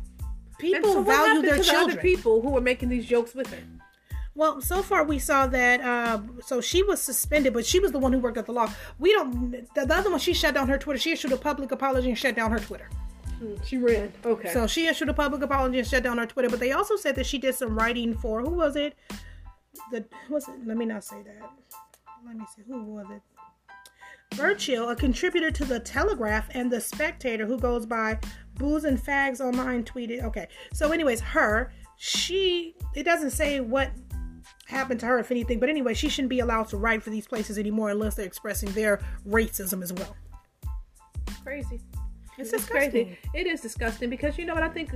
People 0.59 0.93
so 0.93 1.03
value 1.03 1.43
their 1.43 1.63
children. 1.63 1.97
The 1.97 2.03
people 2.03 2.41
who 2.41 2.51
were 2.51 2.61
making 2.61 2.89
these 2.89 3.07
jokes 3.07 3.35
with 3.35 3.49
her. 3.49 3.63
Well, 4.35 4.61
so 4.61 4.83
far 4.83 5.05
we 5.05 5.19
saw 5.19 5.47
that. 5.49 5.81
Uh, 5.81 6.21
so 6.45 6.61
she 6.61 6.83
was 6.83 7.01
suspended, 7.03 7.53
but 7.53 7.67
she 7.67 7.81
was 7.81 7.93
the 7.93 7.99
one 7.99 8.13
who 8.13 8.19
worked 8.19 8.39
at 8.39 8.47
the 8.47 8.53
law. 8.53 8.73
We 8.99 9.13
don't. 9.13 9.51
The, 9.75 9.87
the 9.87 9.95
other 9.95 10.11
one, 10.11 10.21
she 10.21 10.35
shut 10.35 10.55
down 10.55 10.69
her 10.69 10.79
Twitter. 10.79 10.99
She 10.99 11.13
issued 11.13 11.33
a 11.33 11.37
public 11.37 11.73
apology 11.73 12.09
and 12.09 12.19
shut 12.19 12.37
down 12.37 12.51
her 12.51 12.61
Twitter. 12.61 12.89
She 13.65 13.79
ran. 13.79 14.13
Okay. 14.25 14.53
So 14.53 14.67
she 14.67 14.87
issued 14.87 15.09
a 15.09 15.15
public 15.15 15.43
apology 15.43 15.79
and 15.79 15.89
shut 15.89 16.03
down 16.03 16.19
her 16.19 16.27
Twitter. 16.27 16.49
But 16.49 16.61
they 16.61 16.73
also 16.73 16.97
said 16.97 17.17
that 17.17 17.27
she 17.27 17.39
did 17.39 17.55
some 17.55 17.77
writing 17.77 18.15
for 18.15 18.41
who 18.41 18.51
was 18.51 18.77
it? 18.77 18.97
The 19.91 20.05
was 20.29 20.47
it? 20.49 20.55
Let 20.67 20.77
me 20.77 20.85
not 20.85 21.05
say 21.05 21.23
that. 21.23 21.51
Let 22.27 22.37
me 22.37 22.45
see. 22.55 22.63
Who 22.69 22.85
was 22.85 23.07
it? 23.11 23.23
Burchill, 24.37 24.91
a 24.91 24.97
contributor 24.97 25.51
to 25.51 25.65
the 25.65 25.81
Telegraph 25.81 26.49
and 26.55 26.71
the 26.71 26.81
Spectator, 26.81 27.47
who 27.47 27.59
goes 27.59 27.85
by 27.85 28.19
Booze 28.55 28.85
and 28.85 28.99
Fags 28.99 29.41
Online, 29.41 29.83
tweeted. 29.83 30.23
Okay, 30.23 30.47
so 30.73 30.93
anyways, 30.93 31.21
her, 31.21 31.73
she, 31.97 32.77
it 32.95 33.03
doesn't 33.03 33.31
say 33.33 33.61
what 33.61 33.91
happened 34.71 35.01
to 35.01 35.07
her, 35.07 35.19
if 35.19 35.31
anything, 35.31 35.61
but 35.61 35.69
anyway, 35.69 35.95
she 35.95 36.09
shouldn't 36.09 36.31
be 36.31 36.41
allowed 36.41 36.69
to 36.69 36.77
write 36.77 37.03
for 37.03 37.11
these 37.11 37.27
places 37.27 37.59
anymore 37.59 37.91
unless 37.91 38.15
they're 38.15 38.27
expressing 38.27 38.71
their 38.73 39.01
racism 39.29 39.83
as 39.83 39.93
well. 39.93 40.17
Crazy. 41.45 41.81
It's, 42.39 42.53
it's 42.53 42.65
crazy. 42.65 43.19
It 43.35 43.47
is 43.47 43.61
disgusting 43.61 44.09
because 44.09 44.39
you 44.39 44.47
know 44.47 44.55
what 44.55 44.63
I 44.63 44.69
think. 44.69 44.93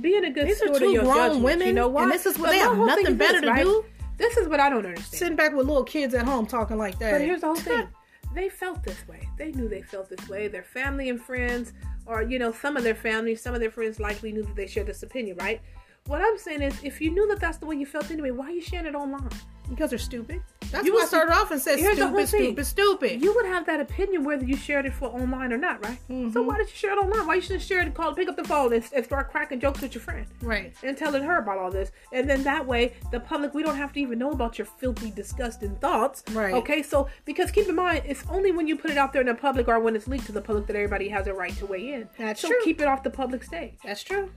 Being 0.00 0.24
a 0.24 0.30
good 0.30 0.46
These 0.48 0.58
steward 0.58 0.76
are 0.76 0.78
two 0.78 0.86
of 0.86 0.92
your 0.92 1.02
grown 1.02 1.16
judgment, 1.16 1.44
women, 1.44 1.66
you 1.68 1.72
know 1.74 1.88
why? 1.88 2.04
and 2.04 2.12
this 2.12 2.26
is 2.26 2.38
what 2.38 2.50
they 2.50 2.58
have 2.58 2.76
nothing 2.76 3.16
better 3.16 3.40
this, 3.40 3.42
to 3.42 3.48
right? 3.48 3.64
do. 3.64 3.84
This 4.16 4.36
is 4.38 4.48
what 4.48 4.60
I 4.60 4.70
don't 4.70 4.86
understand. 4.86 5.18
Sitting 5.18 5.36
back 5.36 5.54
with 5.54 5.66
little 5.66 5.84
kids 5.84 6.14
at 6.14 6.24
home 6.24 6.46
talking 6.46 6.78
like 6.78 6.98
that. 6.98 7.12
But 7.12 7.20
here's 7.20 7.42
the 7.42 7.46
whole 7.46 7.56
thing. 7.56 7.88
They 8.34 8.50
felt 8.50 8.82
this 8.82 9.08
way. 9.08 9.26
They 9.38 9.52
knew 9.52 9.66
they 9.66 9.80
felt 9.80 10.10
this 10.10 10.28
way. 10.28 10.46
Their 10.46 10.62
family 10.62 11.08
and 11.08 11.18
friends, 11.18 11.72
or 12.04 12.20
you 12.20 12.38
know, 12.38 12.52
some 12.52 12.76
of 12.76 12.82
their 12.82 12.94
family, 12.94 13.34
some 13.34 13.54
of 13.54 13.60
their 13.60 13.70
friends 13.70 13.98
likely 13.98 14.30
knew 14.30 14.42
that 14.42 14.54
they 14.54 14.66
shared 14.66 14.88
this 14.88 15.02
opinion, 15.02 15.38
right? 15.38 15.62
What 16.06 16.20
I'm 16.22 16.38
saying 16.38 16.62
is, 16.62 16.78
if 16.82 17.00
you 17.00 17.10
knew 17.10 17.26
that 17.28 17.40
that's 17.40 17.58
the 17.58 17.66
way 17.66 17.76
you 17.76 17.86
felt 17.86 18.10
anyway, 18.10 18.30
why 18.30 18.46
are 18.46 18.50
you 18.50 18.62
sharing 18.62 18.86
it 18.86 18.94
online? 18.94 19.28
Because 19.68 19.90
they're 19.90 19.98
stupid. 19.98 20.42
That's 20.70 20.86
you 20.86 20.94
why 20.94 21.02
I 21.02 21.06
started 21.06 21.32
off 21.32 21.50
and 21.50 21.60
said 21.60 21.78
stupid, 21.78 22.28
stupid, 22.28 22.66
stupid. 22.66 23.22
You 23.22 23.34
would 23.34 23.46
have 23.46 23.66
that 23.66 23.80
opinion 23.80 24.24
whether 24.24 24.44
you 24.44 24.56
shared 24.56 24.86
it 24.86 24.94
for 24.94 25.08
online 25.08 25.52
or 25.52 25.56
not, 25.56 25.84
right? 25.84 25.98
Mm-hmm. 26.10 26.32
So 26.32 26.42
why 26.42 26.58
did 26.58 26.68
you 26.68 26.74
share 26.74 26.92
it 26.92 26.98
online? 26.98 27.26
Why 27.26 27.36
you 27.36 27.40
shouldn't 27.40 27.62
share 27.62 27.80
it? 27.80 27.94
Call, 27.94 28.14
pick 28.14 28.28
up 28.28 28.36
the 28.36 28.44
phone 28.44 28.72
and, 28.72 28.84
and, 28.94 29.04
start 29.04 29.30
cracking 29.30 29.60
jokes 29.60 29.80
with 29.80 29.94
your 29.94 30.02
friend, 30.02 30.26
right? 30.42 30.74
And 30.82 30.96
telling 30.96 31.22
her 31.22 31.38
about 31.38 31.58
all 31.58 31.70
this, 31.70 31.92
and 32.12 32.28
then 32.28 32.42
that 32.44 32.66
way 32.66 32.94
the 33.10 33.20
public 33.20 33.54
we 33.54 33.62
don't 33.62 33.76
have 33.76 33.92
to 33.94 34.00
even 34.00 34.18
know 34.18 34.32
about 34.32 34.58
your 34.58 34.66
filthy, 34.66 35.10
disgusting 35.10 35.76
thoughts, 35.76 36.22
right? 36.32 36.54
Okay, 36.54 36.82
so 36.82 37.08
because 37.24 37.50
keep 37.50 37.68
in 37.68 37.74
mind, 37.74 38.02
it's 38.06 38.24
only 38.28 38.52
when 38.52 38.66
you 38.66 38.76
put 38.76 38.90
it 38.90 38.98
out 38.98 39.12
there 39.12 39.22
in 39.22 39.28
the 39.28 39.34
public 39.34 39.68
or 39.68 39.80
when 39.80 39.94
it's 39.96 40.08
leaked 40.08 40.26
to 40.26 40.32
the 40.32 40.42
public 40.42 40.66
that 40.66 40.76
everybody 40.76 41.08
has 41.08 41.26
a 41.26 41.34
right 41.34 41.56
to 41.58 41.66
weigh 41.66 41.92
in. 41.92 42.08
That's 42.18 42.40
so 42.40 42.48
true. 42.48 42.58
keep 42.64 42.80
it 42.80 42.86
off 42.86 43.02
the 43.02 43.10
public 43.10 43.44
stage. 43.44 43.74
That's 43.84 44.02
true. 44.02 44.30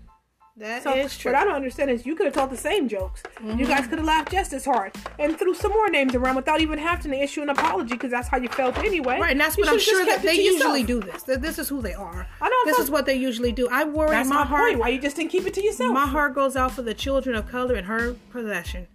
That 0.60 0.84
so, 0.84 0.94
is 0.94 1.18
true. 1.18 1.32
What 1.32 1.42
I 1.42 1.46
don't 1.46 1.56
understand 1.56 1.90
is 1.90 2.06
you 2.06 2.16
could 2.16 2.26
have 2.26 2.36
told 2.36 2.50
the 2.50 2.58
same 2.58 2.90
jokes. 2.90 3.24
Mm-hmm. 3.38 3.60
You 3.60 3.66
guys 3.66 3.88
could 3.88 3.98
have 3.98 4.06
laughed 4.06 4.30
just 4.30 4.52
as 4.52 4.66
hard 4.66 4.94
and 5.18 5.40
threw 5.40 5.54
some 5.54 5.72
more 5.72 5.90
names 5.90 6.16
around 6.16 6.36
without 6.36 6.60
even 6.60 6.78
having 6.78 7.12
to 7.12 7.18
issue 7.18 7.42
an 7.42 7.50
apology 7.50 7.94
because 7.94 8.12
that's 8.12 8.28
how 8.28 8.38
you 8.38 8.50
felt 8.50 8.78
anyway. 8.80 9.18
Right, 9.20 9.32
and 9.32 9.40
that's 9.40 9.58
you 9.58 9.64
what 9.64 9.72
I'm 9.72 9.80
sure 9.80 10.06
that 10.06 10.22
they 10.22 10.34
usually 10.34 10.84
do. 10.84 11.00
This. 11.00 11.24
This 11.24 11.60
is 11.60 11.70
who 11.70 11.82
they 11.82 11.94
are. 11.94 12.28
I 12.42 12.50
know. 12.50 12.56
This 12.66 12.80
is 12.80 12.92
what 12.92 13.06
they 13.06 13.16
usually 13.16 13.54
do. 13.54 13.70
I 13.72 13.86
worry. 13.86 14.10
That's 14.10 14.28
my, 14.28 14.36
my 14.36 14.46
heart. 14.46 14.72
Point. 14.72 14.80
Why 14.80 14.90
you 14.90 15.00
just 15.00 15.16
didn't 15.16 15.32
keep 15.32 15.48
it 15.48 15.54
to 15.54 15.64
yourself? 15.64 15.94
My 15.94 16.06
heart 16.06 16.36
goes 16.36 16.58
out 16.58 16.74
for 16.74 16.82
the 16.82 16.94
children 16.94 17.38
of 17.38 17.48
color 17.48 17.76
in 17.76 17.86
her 17.86 18.16
possession. 18.30 18.86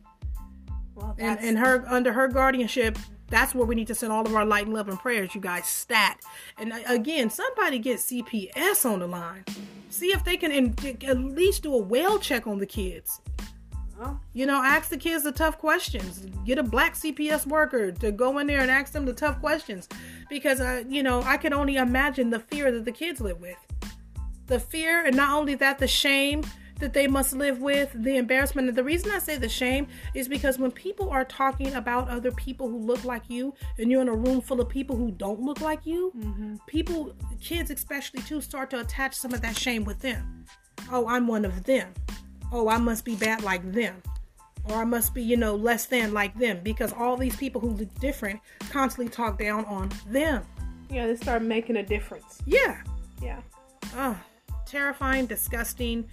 Well, 0.94 1.16
and, 1.18 1.40
and 1.40 1.58
her 1.58 1.86
under 1.88 2.12
her 2.12 2.28
guardianship, 2.28 2.98
that's 3.28 3.54
where 3.54 3.64
we 3.64 3.74
need 3.74 3.86
to 3.86 3.94
send 3.94 4.12
all 4.12 4.26
of 4.26 4.34
our 4.34 4.44
light 4.44 4.66
and 4.66 4.74
love 4.74 4.90
and 4.90 4.98
prayers, 4.98 5.34
you 5.34 5.40
guys. 5.40 5.64
Stat. 5.64 6.20
And 6.58 6.74
uh, 6.74 6.80
again, 6.88 7.30
somebody 7.30 7.78
get 7.78 8.00
CPS 8.00 8.84
on 8.84 8.98
the 8.98 9.06
line. 9.06 9.44
See 9.94 10.10
if 10.10 10.24
they 10.24 10.36
can 10.36 10.50
in, 10.50 10.74
at 11.06 11.18
least 11.18 11.62
do 11.62 11.72
a 11.72 11.78
well 11.78 12.18
check 12.18 12.48
on 12.48 12.58
the 12.58 12.66
kids. 12.66 13.20
You 14.32 14.44
know, 14.44 14.60
ask 14.60 14.90
the 14.90 14.96
kids 14.96 15.22
the 15.22 15.30
tough 15.30 15.56
questions. 15.58 16.26
Get 16.44 16.58
a 16.58 16.64
black 16.64 16.94
CPS 16.94 17.46
worker 17.46 17.92
to 17.92 18.10
go 18.10 18.38
in 18.38 18.48
there 18.48 18.58
and 18.58 18.70
ask 18.70 18.92
them 18.92 19.04
the 19.04 19.12
tough 19.12 19.38
questions. 19.38 19.88
Because, 20.28 20.60
uh, 20.60 20.82
you 20.88 21.04
know, 21.04 21.22
I 21.22 21.36
can 21.36 21.52
only 21.52 21.76
imagine 21.76 22.30
the 22.30 22.40
fear 22.40 22.72
that 22.72 22.84
the 22.84 22.92
kids 22.92 23.20
live 23.20 23.40
with. 23.40 23.56
The 24.48 24.58
fear, 24.58 25.06
and 25.06 25.16
not 25.16 25.30
only 25.30 25.54
that, 25.54 25.78
the 25.78 25.86
shame 25.86 26.42
that 26.80 26.92
they 26.92 27.06
must 27.06 27.34
live 27.34 27.60
with, 27.60 27.90
the 27.94 28.16
embarrassment. 28.16 28.68
And 28.68 28.76
the 28.76 28.84
reason 28.84 29.10
I 29.10 29.18
say 29.18 29.36
the 29.36 29.48
shame 29.48 29.86
is 30.14 30.28
because 30.28 30.58
when 30.58 30.70
people 30.70 31.10
are 31.10 31.24
talking 31.24 31.74
about 31.74 32.08
other 32.08 32.32
people 32.32 32.68
who 32.68 32.78
look 32.78 33.04
like 33.04 33.28
you, 33.28 33.54
and 33.78 33.90
you're 33.90 34.02
in 34.02 34.08
a 34.08 34.14
room 34.14 34.40
full 34.40 34.60
of 34.60 34.68
people 34.68 34.96
who 34.96 35.10
don't 35.12 35.40
look 35.40 35.60
like 35.60 35.86
you, 35.86 36.12
mm-hmm. 36.16 36.56
people, 36.66 37.14
kids 37.40 37.70
especially 37.70 38.22
too, 38.22 38.40
start 38.40 38.70
to 38.70 38.80
attach 38.80 39.14
some 39.14 39.32
of 39.32 39.40
that 39.42 39.56
shame 39.56 39.84
with 39.84 40.00
them. 40.00 40.44
Oh, 40.90 41.06
I'm 41.08 41.26
one 41.26 41.44
of 41.44 41.64
them. 41.64 41.92
Oh, 42.52 42.68
I 42.68 42.78
must 42.78 43.04
be 43.04 43.16
bad 43.16 43.42
like 43.42 43.72
them. 43.72 44.02
Or 44.68 44.76
I 44.76 44.84
must 44.84 45.14
be, 45.14 45.22
you 45.22 45.36
know, 45.36 45.54
less 45.54 45.86
than 45.86 46.14
like 46.14 46.38
them 46.38 46.60
because 46.62 46.92
all 46.92 47.16
these 47.16 47.36
people 47.36 47.60
who 47.60 47.70
look 47.70 47.94
different 48.00 48.40
constantly 48.70 49.10
talk 49.10 49.38
down 49.38 49.64
on 49.66 49.90
them. 50.08 50.42
Yeah, 50.90 51.06
they 51.06 51.16
start 51.16 51.42
making 51.42 51.76
a 51.76 51.82
difference. 51.82 52.40
Yeah. 52.46 52.80
Yeah. 53.22 53.40
Oh, 53.96 54.18
terrifying, 54.66 55.26
disgusting. 55.26 56.08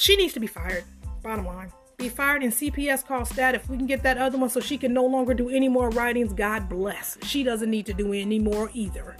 She 0.00 0.16
needs 0.16 0.32
to 0.32 0.40
be 0.40 0.46
fired. 0.46 0.84
Bottom 1.22 1.44
line. 1.44 1.70
Be 1.98 2.08
fired 2.08 2.42
and 2.42 2.50
CPS 2.50 3.06
call 3.06 3.26
stat. 3.26 3.54
If 3.54 3.68
we 3.68 3.76
can 3.76 3.86
get 3.86 4.02
that 4.04 4.16
other 4.16 4.38
one 4.38 4.48
so 4.48 4.58
she 4.58 4.78
can 4.78 4.94
no 4.94 5.04
longer 5.04 5.34
do 5.34 5.50
any 5.50 5.68
more 5.68 5.90
writings, 5.90 6.32
God 6.32 6.70
bless. 6.70 7.18
She 7.22 7.42
doesn't 7.42 7.70
need 7.70 7.84
to 7.84 7.92
do 7.92 8.14
any 8.14 8.38
more 8.38 8.70
either. 8.72 9.14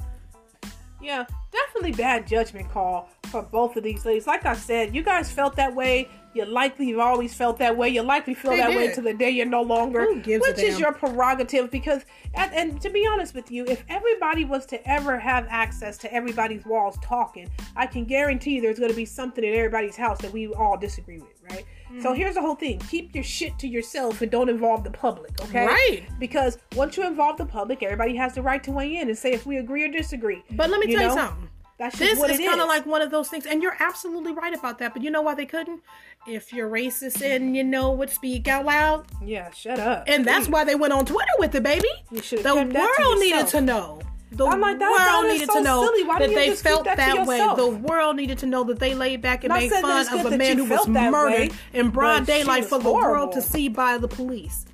Yeah, 1.03 1.25
definitely 1.53 1.93
bad 1.93 2.27
judgment 2.27 2.71
call 2.71 3.09
for 3.31 3.43
both 3.43 3.77
of 3.77 3.83
these 3.83 4.05
ladies. 4.05 4.27
Like 4.27 4.45
I 4.45 4.55
said, 4.55 4.95
you 4.95 5.03
guys 5.03 5.31
felt 5.31 5.57
that 5.57 5.75
way. 5.75 6.09
You 6.33 6.45
likely 6.45 6.91
have 6.91 7.01
always 7.01 7.35
felt 7.35 7.59
that 7.59 7.77
way. 7.77 7.89
You 7.89 8.03
likely 8.03 8.35
feel 8.35 8.53
they 8.53 8.59
that 8.59 8.69
did. 8.69 8.77
way 8.77 8.93
to 8.93 9.01
the 9.01 9.15
day 9.15 9.31
you're 9.31 9.47
no 9.47 9.63
longer, 9.63 10.07
which 10.15 10.59
is 10.59 10.79
your 10.79 10.93
prerogative. 10.93 11.73
Because, 11.73 12.05
and, 12.35 12.53
and, 12.55 12.81
to 12.83 12.91
be 12.91 13.05
honest 13.05 13.35
with 13.35 13.51
you, 13.51 13.65
if 13.67 13.85
everybody 13.89 14.45
was 14.45 14.65
to 14.67 14.89
ever 14.89 15.19
have 15.19 15.47
access 15.49 15.99
to 15.99 16.13
everybody's 16.15 16.65
walls 16.65 16.97
talking, 17.03 17.51
I 17.75 17.87
can 17.87 18.05
guarantee 18.05 18.61
there's 18.61 18.79
going 18.79 18.91
to 18.91 18.97
be 18.97 19.07
something 19.07 19.43
in 19.43 19.55
everybody's 19.55 19.97
house 19.97 20.21
that 20.21 20.33
we 20.33 20.47
all 20.55 20.77
disagree 20.77 21.19
with, 21.19 21.40
right? 21.51 21.65
Mm-hmm. 21.91 22.03
So 22.03 22.13
here's 22.13 22.35
the 22.35 22.41
whole 22.41 22.55
thing: 22.55 22.79
keep 22.91 23.15
your 23.15 23.25
shit 23.25 23.59
to 23.59 23.69
yourself 23.69 24.23
and 24.23 24.31
don't 24.31 24.49
involve 24.49 24.85
the 24.85 24.91
public, 24.91 25.33
okay? 25.43 25.67
Right. 25.67 26.03
Because 26.19 26.59
once 26.77 26.97
you 26.97 27.07
involve 27.07 27.37
the 27.37 27.47
public, 27.47 27.83
everybody 27.83 28.17
has 28.17 28.35
the 28.35 28.43
right 28.43 28.63
to 28.65 28.71
weigh 28.71 28.97
in 28.97 29.09
and 29.09 29.19
say 29.19 29.33
if 29.33 29.47
we 29.47 29.59
agree 29.59 29.85
or 29.85 29.89
disagree. 29.89 30.43
But 30.53 30.71
let 30.71 30.81
me 30.81 30.93
you 30.93 30.99
tell 30.99 31.09
know? 31.09 31.23
you 31.23 31.29
something. 31.29 31.49
That's 31.81 31.99
this 31.99 32.23
is 32.23 32.39
kind 32.39 32.61
of 32.61 32.69
like 32.69 32.85
one 32.85 33.01
of 33.01 33.11
those 33.11 33.29
things, 33.29 33.47
and 33.47 33.63
you're 33.63 33.77
absolutely 33.81 34.33
right 34.33 34.53
about 34.53 34.79
that. 34.81 34.93
But 34.93 35.03
you 35.03 35.11
know 35.11 35.23
why 35.23 35.35
they 35.35 35.47
couldn't? 35.47 35.81
If 36.27 36.53
you're 36.53 36.69
racist 36.69 37.23
and 37.23 37.57
you 37.57 37.65
know 37.65 37.91
what, 37.93 38.11
speak 38.11 38.49
out 38.49 38.67
loud. 38.67 39.07
Yeah, 39.25 39.51
shut 39.53 39.81
up. 39.81 40.05
And 40.07 40.27
that's 40.27 40.47
why 40.47 40.65
they 40.65 40.75
went 40.75 40.93
on 40.93 41.07
Twitter 41.07 41.33
with 41.39 41.55
it, 41.55 41.63
baby. 41.63 41.89
the 42.11 42.99
world 42.99 43.19
needed 43.19 43.47
to 43.49 43.63
know. 43.63 44.03
The 44.41 44.47
like, 44.57 44.81
world 44.81 45.27
needed 45.27 45.49
so 45.49 45.59
to 45.59 45.63
know 45.63 45.83
that 46.19 46.31
they 46.31 46.55
felt 46.55 46.85
that, 46.85 46.97
that 46.97 47.27
way. 47.27 47.39
The 47.57 47.69
world 47.69 48.17
needed 48.17 48.39
to 48.39 48.47
know 48.47 48.65
that 48.65 48.79
they 48.79 48.95
laid 48.95 49.21
back 49.21 49.45
and 49.45 49.53
made 49.53 49.71
fun 49.71 50.19
of 50.19 50.33
a 50.33 50.37
man 50.39 50.57
who 50.57 50.65
was 50.65 50.89
murdered 50.89 51.51
way, 51.51 51.51
in 51.75 51.91
broad 51.91 52.25
daylight 52.25 52.65
for 52.65 52.79
the 52.79 52.91
world 52.91 53.33
to 53.33 53.43
see 53.43 53.69
by 53.69 53.99
the 53.99 54.09
police. 54.09 54.65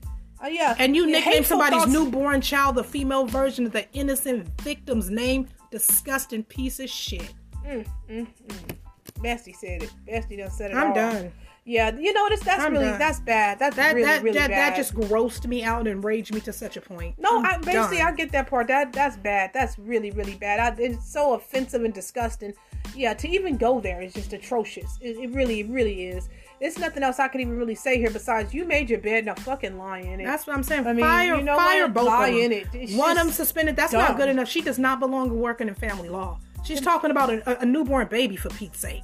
Uh, 0.41 0.47
yeah. 0.47 0.77
And 0.79 0.95
you 0.95 1.07
nicknamed 1.07 1.47
somebody's 1.47 1.81
thoughts. 1.81 1.93
newborn 1.93 2.41
child 2.43 2.77
the 2.77 2.85
female 2.85 3.27
version 3.27 3.67
of 3.67 3.73
the 3.73 3.91
innocent 3.93 4.49
victim's 4.61 5.11
name 5.11 5.49
disgusting 5.73 6.45
piece 6.45 6.79
of 6.79 6.89
shit. 6.89 7.35
Mm, 7.67 7.87
mm, 8.09 8.27
mm. 8.47 8.77
Bestie 9.19 9.57
said 9.57 9.83
it. 9.83 9.91
Bestie 10.07 10.39
done 10.39 10.51
said 10.51 10.71
it. 10.71 10.77
I'm 10.77 10.89
all. 10.89 10.95
done. 10.95 11.33
Yeah, 11.69 11.91
you 11.99 12.13
know 12.13 12.29
this. 12.29 12.41
That's 12.41 12.63
I'm 12.63 12.73
really 12.73 12.85
done. 12.85 12.99
that's 13.01 13.19
bad. 13.19 13.59
That's 13.59 13.75
that, 13.75 13.93
really 13.93 14.07
that, 14.07 14.23
really 14.23 14.39
that, 14.39 14.51
bad. 14.51 14.73
That 14.73 14.77
just 14.77 14.95
grossed 14.95 15.47
me 15.49 15.65
out 15.65 15.81
and 15.81 15.89
enraged 15.89 16.33
me 16.33 16.41
to 16.43 16.53
such 16.53 16.77
a 16.77 16.81
point. 16.81 17.17
No, 17.19 17.43
I, 17.43 17.59
basically 17.59 17.99
done. 17.99 18.07
I 18.07 18.13
get 18.13 18.31
that 18.33 18.49
part. 18.49 18.69
That 18.69 18.93
that's 18.93 19.17
bad. 19.17 19.51
That's 19.53 19.77
really 19.77 20.13
really 20.13 20.37
bad. 20.37 20.61
I, 20.61 20.81
it's 20.81 21.11
so 21.11 21.35
offensive 21.35 21.83
and 21.83 21.93
disgusting. 21.93 22.55
Yeah, 22.95 23.15
to 23.15 23.29
even 23.29 23.57
go 23.57 23.81
there 23.81 24.01
is 24.01 24.15
just 24.15 24.33
atrocious. 24.33 24.97
It, 25.01 25.17
it 25.17 25.31
really 25.33 25.65
really 25.65 26.07
is. 26.07 26.29
There's 26.61 26.79
nothing 26.79 27.03
else 27.03 27.19
I 27.19 27.27
can 27.27 27.41
even 27.41 27.59
really 27.59 27.75
say 27.75 27.99
here 27.99 28.11
besides 28.11 28.55
you 28.55 28.65
made 28.65 28.89
your 28.89 29.01
bed, 29.01 29.27
now 29.27 29.35
fucking 29.35 29.77
lie 29.77 29.99
in 29.99 30.21
it. 30.21 30.25
That's 30.25 30.47
what 30.47 30.57
I'm 30.57 30.63
saying. 30.63 30.87
I 30.87 30.93
mean, 30.93 31.05
fire, 31.05 31.37
you 31.37 31.43
know 31.43 31.57
fire 31.57 31.83
what? 31.83 31.95
both 31.95 32.07
lie 32.07 32.29
of 32.29 32.35
them. 32.35 32.45
in 32.45 32.53
it. 32.53 32.69
It's 32.73 32.95
One 32.95 33.11
of 33.11 33.17
them 33.17 33.31
suspended. 33.31 33.75
That's 33.75 33.91
dumb. 33.91 34.03
not 34.03 34.17
good 34.17 34.29
enough. 34.29 34.49
She 34.49 34.63
does 34.63 34.79
not 34.79 35.01
belong 35.01 35.37
working 35.39 35.67
in 35.67 35.75
family 35.75 36.09
law. 36.09 36.39
She's 36.65 36.81
talking 36.81 37.11
about 37.11 37.31
a, 37.31 37.61
a 37.61 37.67
newborn 37.67 38.07
baby 38.07 38.37
for 38.37 38.51
Pete's 38.51 38.79
sake. 38.79 39.03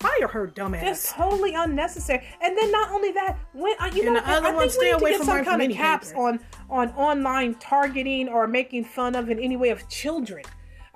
Fire 0.00 0.28
her 0.28 0.46
dumbass. 0.48 0.82
It's 0.82 1.12
totally 1.12 1.54
unnecessary. 1.54 2.26
And 2.42 2.56
then 2.56 2.70
not 2.70 2.90
only 2.90 3.12
that, 3.12 3.38
when 3.54 3.74
uh, 3.80 3.90
you 3.94 4.02
and 4.02 4.14
know, 4.14 4.20
the 4.20 4.28
other 4.28 4.48
I, 4.48 4.54
one 4.54 4.68
stay 4.68 4.90
away 4.90 5.16
from 5.16 5.26
some 5.26 5.44
kind 5.44 5.62
of 5.62 5.72
caps 5.72 6.12
on 6.14 6.38
on 6.68 6.90
online 6.90 7.54
targeting 7.54 8.28
or 8.28 8.46
making 8.46 8.84
fun 8.84 9.14
of 9.14 9.30
in 9.30 9.38
any 9.38 9.56
way 9.56 9.70
of 9.70 9.88
children. 9.88 10.44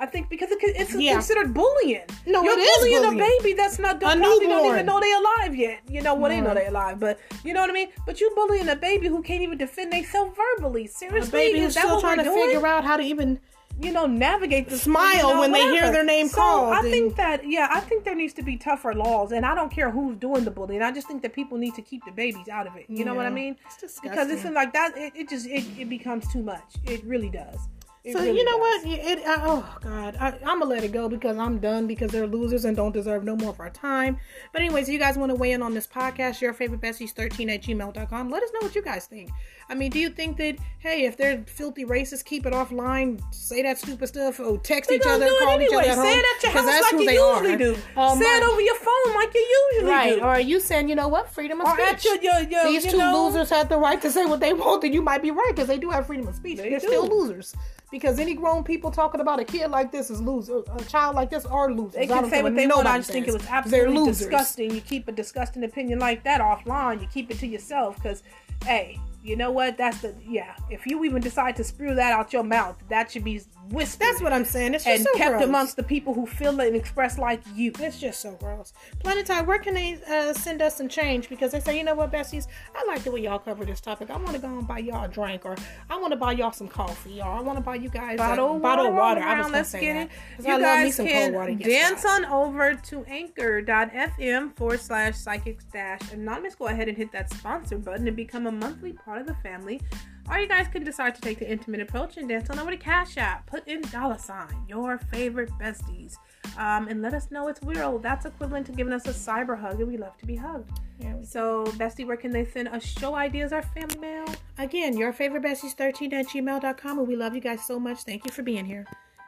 I 0.01 0.07
think 0.07 0.31
because 0.31 0.49
it's 0.51 0.95
yeah. 0.95 1.13
considered 1.13 1.53
bullying. 1.53 2.01
No, 2.27 2.43
You're 2.43 2.59
it 2.59 2.63
is 2.63 2.79
bullying, 2.79 3.03
bullying. 3.03 3.21
a 3.21 3.39
baby 3.39 3.53
that's 3.53 3.79
not 3.79 4.01
done. 4.01 4.19
Probably 4.19 4.47
don't 4.47 4.67
even 4.67 4.87
know 4.87 4.99
they're 4.99 5.19
alive 5.19 5.55
yet. 5.55 5.81
You 5.89 6.01
know, 6.01 6.15
well, 6.15 6.31
mm. 6.31 6.37
they 6.37 6.41
know 6.41 6.55
they're 6.55 6.69
alive, 6.69 6.99
but 6.99 7.21
you 7.45 7.53
know 7.53 7.61
what 7.61 7.69
I 7.69 7.75
mean. 7.75 7.89
But 8.07 8.19
you 8.19 8.33
bullying 8.35 8.71
a 8.71 8.77
baby 8.77 9.09
who 9.09 9.23
can't 9.23 9.43
even 9.43 9.59
defend 9.59 9.93
themselves 9.93 10.35
verbally. 10.35 10.87
Seriously, 10.87 11.29
a 11.29 11.31
baby 11.31 11.61
who's 11.61 11.77
still 11.77 12.01
trying 12.01 12.17
to 12.17 12.25
doing? 12.25 12.51
figure 12.51 12.67
out 12.67 12.83
how 12.83 12.97
to 12.97 13.03
even 13.03 13.39
you 13.81 13.93
know, 13.93 14.07
navigate 14.07 14.69
the 14.69 14.79
smile 14.79 15.15
you 15.15 15.23
know, 15.23 15.41
when 15.41 15.51
whatever. 15.53 15.71
they 15.71 15.77
hear 15.77 15.93
their 15.93 16.05
name 16.05 16.29
so 16.29 16.37
called. 16.37 16.75
I 16.75 16.81
and... 16.81 16.91
think 16.91 17.17
that 17.17 17.49
yeah, 17.49 17.69
I 17.71 17.81
think 17.81 18.05
there 18.05 18.15
needs 18.15 18.35
to 18.35 18.43
be 18.43 18.57
tougher 18.57 18.95
laws, 18.95 19.33
and 19.33 19.45
I 19.47 19.55
don't 19.55 19.71
care 19.71 19.91
who's 19.91 20.17
doing 20.17 20.45
the 20.45 20.51
bullying. 20.51 20.83
I 20.83 20.93
just 20.93 21.07
think 21.07 21.23
that 21.23 21.33
people 21.33 21.59
need 21.59 21.75
to 21.75 21.83
keep 21.83 22.05
the 22.05 22.13
babies 22.13 22.49
out 22.49 22.67
of 22.67 22.77
it. 22.77 22.87
You 22.89 22.99
yeah. 22.99 23.05
know 23.05 23.15
what 23.15 23.27
I 23.27 23.31
mean? 23.31 23.57
It's 23.83 24.01
because 24.01 24.31
it's 24.31 24.45
like 24.45 24.73
that. 24.73 24.97
It, 24.97 25.13
it 25.17 25.29
just 25.29 25.47
it, 25.47 25.65
it 25.79 25.89
becomes 25.89 26.31
too 26.33 26.43
much. 26.43 26.77
It 26.85 27.05
really 27.05 27.31
does. 27.31 27.69
It 28.03 28.15
so 28.15 28.21
really 28.21 28.39
you 28.39 28.45
know 28.47 28.53
does. 28.53 28.85
what? 28.87 28.99
It, 29.07 29.27
uh, 29.27 29.39
oh 29.43 29.77
God, 29.83 30.17
I, 30.19 30.29
am 30.29 30.61
gonna 30.61 30.65
let 30.65 30.85
it 30.85 30.93
go 30.93 31.07
because 31.07 31.37
I'm 31.37 31.59
done 31.59 31.87
because 31.87 32.11
they're 32.11 32.27
losers 32.27 32.65
and 32.65 32.75
don't 32.75 32.93
deserve 32.93 33.25
no 33.25 33.37
more 33.37 33.51
of 33.51 33.61
our 33.61 33.69
time. 33.69 34.19
But 34.55 34.63
anyways, 34.63 34.89
you 34.89 34.99
guys 34.99 35.19
want 35.19 35.29
to 35.29 35.37
weigh 35.37 35.53
in 35.53 35.61
on 35.63 35.75
this 35.75 35.87
podcast? 35.87 36.41
Your 36.41 36.55
favorite 36.55 36.81
besties 36.81 37.11
13 37.11 37.51
at 37.51 37.63
gmail.com. 37.63 38.31
Let 38.31 38.43
us 38.43 38.51
know 38.55 38.61
what 38.63 38.75
you 38.75 38.81
guys 38.81 39.05
think. 39.05 39.31
I 39.69 39.75
mean, 39.75 39.91
do 39.91 39.99
you 39.99 40.09
think 40.09 40.39
that 40.39 40.57
hey, 40.79 41.05
if 41.05 41.19
they're 41.19 41.45
filthy 41.47 41.85
racists, 41.85 42.25
keep 42.25 42.47
it 42.47 42.55
offline, 42.55 43.21
say 43.35 43.63
that 43.63 43.79
stupid 43.79 44.07
stuff, 44.07 44.41
or 44.41 44.57
text 44.57 44.89
they 44.89 44.97
each 44.97 45.03
other, 45.07 45.27
call 45.27 45.51
anyway. 45.51 45.67
each 45.67 45.73
other 45.73 45.91
at 45.91 45.95
home? 45.97 46.07
Say 46.07 46.19
it 46.19 46.25
at 46.25 46.43
your 46.43 46.53
house 46.53 46.83
like 46.83 46.93
you 46.93 47.11
usually 47.11 47.53
are. 47.53 47.59
do. 47.59 47.77
Um, 47.99 48.19
say 48.19 48.37
it 48.39 48.43
over 48.43 48.61
your 48.63 48.77
phone 48.77 49.15
like 49.15 49.35
you 49.35 49.71
usually 49.73 49.91
right. 49.91 50.15
do. 50.15 50.23
Or 50.23 50.29
are 50.29 50.41
you 50.41 50.59
saying, 50.59 50.89
you 50.89 50.95
know 50.95 51.09
what, 51.09 51.29
freedom 51.29 51.61
of 51.61 51.67
or 51.67 51.77
speech? 51.77 52.07
Your, 52.07 52.23
your, 52.23 52.41
your, 52.49 52.65
These 52.65 52.87
two 52.87 52.97
know, 52.97 53.27
losers 53.27 53.51
have 53.51 53.69
the 53.69 53.77
right 53.77 54.01
to 54.01 54.11
say 54.11 54.25
what 54.25 54.41
they 54.41 54.55
want, 54.55 54.85
and 54.85 54.95
you 54.95 55.03
might 55.03 55.21
be 55.21 55.31
right 55.31 55.53
because 55.55 55.69
they 55.69 55.79
do 55.79 55.91
have 55.91 56.07
freedom 56.07 56.27
of 56.27 56.35
speech. 56.35 56.57
They 56.57 56.73
are 56.73 56.81
still 56.81 57.07
losers 57.07 57.55
because 57.91 58.19
any 58.19 58.35
grown 58.35 58.63
people 58.63 58.91
talking 58.91 59.21
about 59.21 59.41
a 59.41 59.45
kid 59.45 59.71
like 59.71 59.91
this 59.91 60.11
is 60.11 60.21
loser, 60.21 60.63
a 60.77 60.85
child 60.85 61.17
like 61.17 61.31
this 61.31 61.45
are 61.47 61.73
losers. 61.73 61.95
They 61.95 62.07
can 62.07 62.31
say 62.31 62.43
what 62.43 62.55
they 62.55 62.67
want. 62.67 62.87
I 62.87 62.99
just 62.99 63.11
think 63.11 63.29
it 63.29 63.33
was 63.33 63.47
absolutely 63.47 64.07
disgusting. 64.07 64.71
You 64.75 64.81
keep 64.81 65.09
a 65.09 65.13
disgusting 65.13 65.65
opinion 65.65 65.99
like 65.99 66.23
that 66.25 66.41
offline. 66.41 67.01
You 67.01 67.09
keep 67.09 67.31
it 67.31 67.39
to 67.41 67.47
yourself 67.47 67.97
because, 67.97 68.23
hey, 68.65 68.99
you 69.23 69.37
know 69.37 69.51
what? 69.51 69.77
That's 69.77 70.01
the 70.01 70.15
yeah. 70.27 70.55
If 70.71 70.87
you 70.87 71.05
even 71.05 71.21
decide 71.21 71.57
to 71.57 71.65
spew 71.65 71.95
that 71.95 72.13
out 72.13 72.33
your 72.33 72.45
mouth, 72.45 72.77
that 72.89 73.11
should 73.11 73.25
be 73.25 73.43
whispered. 73.71 74.01
That's 74.05 74.21
what 74.23 74.33
I'm 74.33 74.45
saying. 74.45 74.75
It's 74.75 74.87
and 74.87 75.03
so 75.03 75.13
kept 75.17 75.31
gross. 75.33 75.45
amongst 75.45 75.77
the 75.77 75.83
people 75.83 76.15
who 76.15 76.27
feel 76.27 76.59
it 76.61 76.69
and 76.69 76.77
express 76.77 77.19
like 77.19 77.41
you. 77.55 77.73
It's 77.79 77.99
just 77.99 78.21
so 78.21 78.33
gross. 78.33 78.73
Planetide, 79.05 79.47
where 79.47 79.59
can 79.59 79.75
they 79.75 79.99
uh, 80.09 80.33
send 80.35 80.63
us 80.63 80.77
some 80.77 80.89
change? 80.89 81.29
Because 81.29 81.53
they 81.53 81.61
say, 81.61 81.77
you 81.79 81.85
know 81.85 81.95
what, 81.95 82.11
besties, 82.13 82.47
I 82.75 82.85
like 82.87 83.03
the 83.05 83.11
way 83.11 83.21
y'all 83.21 83.39
cover 83.39 83.65
this 83.65 83.81
topic. 83.81 84.11
I 84.11 84.17
want 84.17 84.33
to 84.33 84.39
go 84.39 84.49
and 84.49 84.67
buy 84.67 84.79
y'all 84.79 85.05
a 85.05 85.09
drink, 85.09 85.45
or 85.45 85.57
I 85.89 85.97
want 85.99 86.13
to 86.13 86.17
buy 86.17 86.33
y'all 86.33 86.53
some 86.53 86.69
coffee, 86.69 87.21
or 87.21 87.27
I 87.27 87.41
want 87.41 87.59
to 87.59 87.63
buy 87.65 87.77
you 87.77 87.89
guys 87.89 88.19
bottle, 88.19 88.57
a 88.57 88.59
bottle 88.59 88.87
of 88.89 88.95
water. 88.95 89.21
I 89.21 89.37
was 89.39 89.47
gonna 89.47 89.59
Let's 89.59 89.71
say 89.71 89.81
get 89.81 89.95
that. 89.95 90.11
it. 90.41 90.47
You 90.49 90.55
I 90.55 90.61
guys 90.61 90.97
some 90.97 91.07
can 91.07 91.33
water. 91.35 91.51
Yes, 91.51 91.67
dance 91.67 92.05
guys. 92.05 92.25
on 92.25 92.25
over 92.27 92.75
to 92.75 93.05
anchor.fm 93.05 94.57
forward 94.57 94.81
slash 94.81 95.17
psychics 95.17 95.65
dash 95.73 96.01
anonymous. 96.13 96.55
Go 96.55 96.67
ahead 96.67 96.89
and 96.89 96.97
hit 96.97 97.13
that 97.13 97.33
sponsor 97.33 97.79
button 97.79 98.07
and 98.07 98.17
become 98.17 98.47
a 98.47 98.53
monthly 98.53 98.93
part 98.93 99.21
of 99.21 99.27
the 99.27 99.35
family. 99.37 99.81
Or 100.29 100.39
you 100.39 100.47
guys 100.47 100.69
can 100.69 100.85
decide 100.85 101.15
to 101.15 101.21
take 101.21 101.39
the 101.39 101.51
intimate 101.51 101.81
approach 101.81 102.17
and 102.17 102.29
dance 102.29 102.51
on 102.51 102.59
over 102.59 102.71
to 102.71 102.77
Cash 102.77 103.17
App. 103.17 103.47
Put 103.47 103.67
in 103.67 103.81
dollar 103.83 104.19
sign, 104.19 104.65
your 104.69 104.99
favorite 104.99 105.51
besties. 105.61 106.17
Um, 106.57 106.89
and 106.89 107.03
let 107.03 107.15
us 107.15 107.31
know 107.31 107.49
it's 107.49 107.63
real. 107.63 107.99
That's 107.99 108.27
equivalent 108.27 108.67
to 108.67 108.73
giving 108.73 108.93
us 108.93 109.07
a 109.07 109.13
cyber 109.13 109.59
hug, 109.59 109.81
and 109.81 109.89
we 109.89 109.97
love 109.97 110.17
to 110.19 110.27
be 110.27 110.37
hugged. 110.37 110.71
Yeah, 110.99 111.15
So, 111.23 111.65
Bestie, 111.79 112.07
where 112.07 112.17
can 112.17 112.31
they 112.31 112.45
send 112.45 112.69
us 112.69 112.85
show 112.85 113.15
ideas 113.15 113.53
or 113.53 113.63
family 113.63 113.99
mail? 113.99 114.27
Again, 114.59 114.97
your 114.97 115.13
favorite 115.13 115.43
besties 115.43 115.73
13 115.73 116.13
at 116.13 116.27
gmail.com, 116.27 116.99
and 116.99 117.09
we 117.09 117.17
love 117.17 117.35
you 117.35 117.41
guys 117.41 117.65
so 117.67 117.81
much. 117.81 118.03
Thank 118.03 118.25
you 118.25 118.31
for 118.31 118.43
being 118.43 118.65
here. 118.65 118.87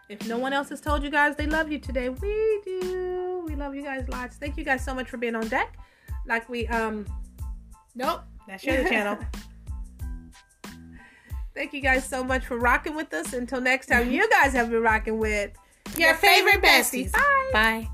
If 0.08 0.26
no 0.28 0.37
one 0.37 0.52
else 0.52 0.68
has 0.68 0.80
told 0.80 1.02
you 1.02 1.11
guys 1.11 1.37
they 1.37 1.46
love 1.46 1.72
you 1.72 1.78
today, 1.78 2.11
we 2.11 2.61
do. 2.64 3.44
We 3.46 3.54
love 3.54 3.75
you 3.75 3.82
guys 3.82 4.06
lots. 4.08 4.37
Thank 4.37 4.58
you 4.58 4.64
guys 4.64 4.84
so 4.84 4.94
much 4.94 5.08
for 5.08 5.16
being 5.16 5.34
on 5.34 5.49
deck. 5.49 5.78
Like 6.26 6.49
we 6.49 6.66
um 6.68 7.06
Nope, 7.94 8.22
that's 8.46 8.64
your 8.64 8.87
channel. 8.88 9.18
thank 11.54 11.73
you 11.73 11.80
guys 11.80 12.09
so 12.09 12.23
much 12.25 12.47
for 12.47 12.59
rocking 12.59 12.94
with 12.94 13.12
us. 13.12 13.32
Until 13.32 13.61
next 13.61 13.87
time, 13.87 14.04
mm-hmm. 14.04 14.12
you 14.12 14.30
guys 14.30 14.52
have 14.52 14.71
been 14.71 14.82
rocking 14.82 15.18
with 15.18 15.52
Your 15.97 16.14
favorite 16.14 16.62
besties. 16.62 17.12
Bye. 17.12 17.50
Bye. 17.52 17.88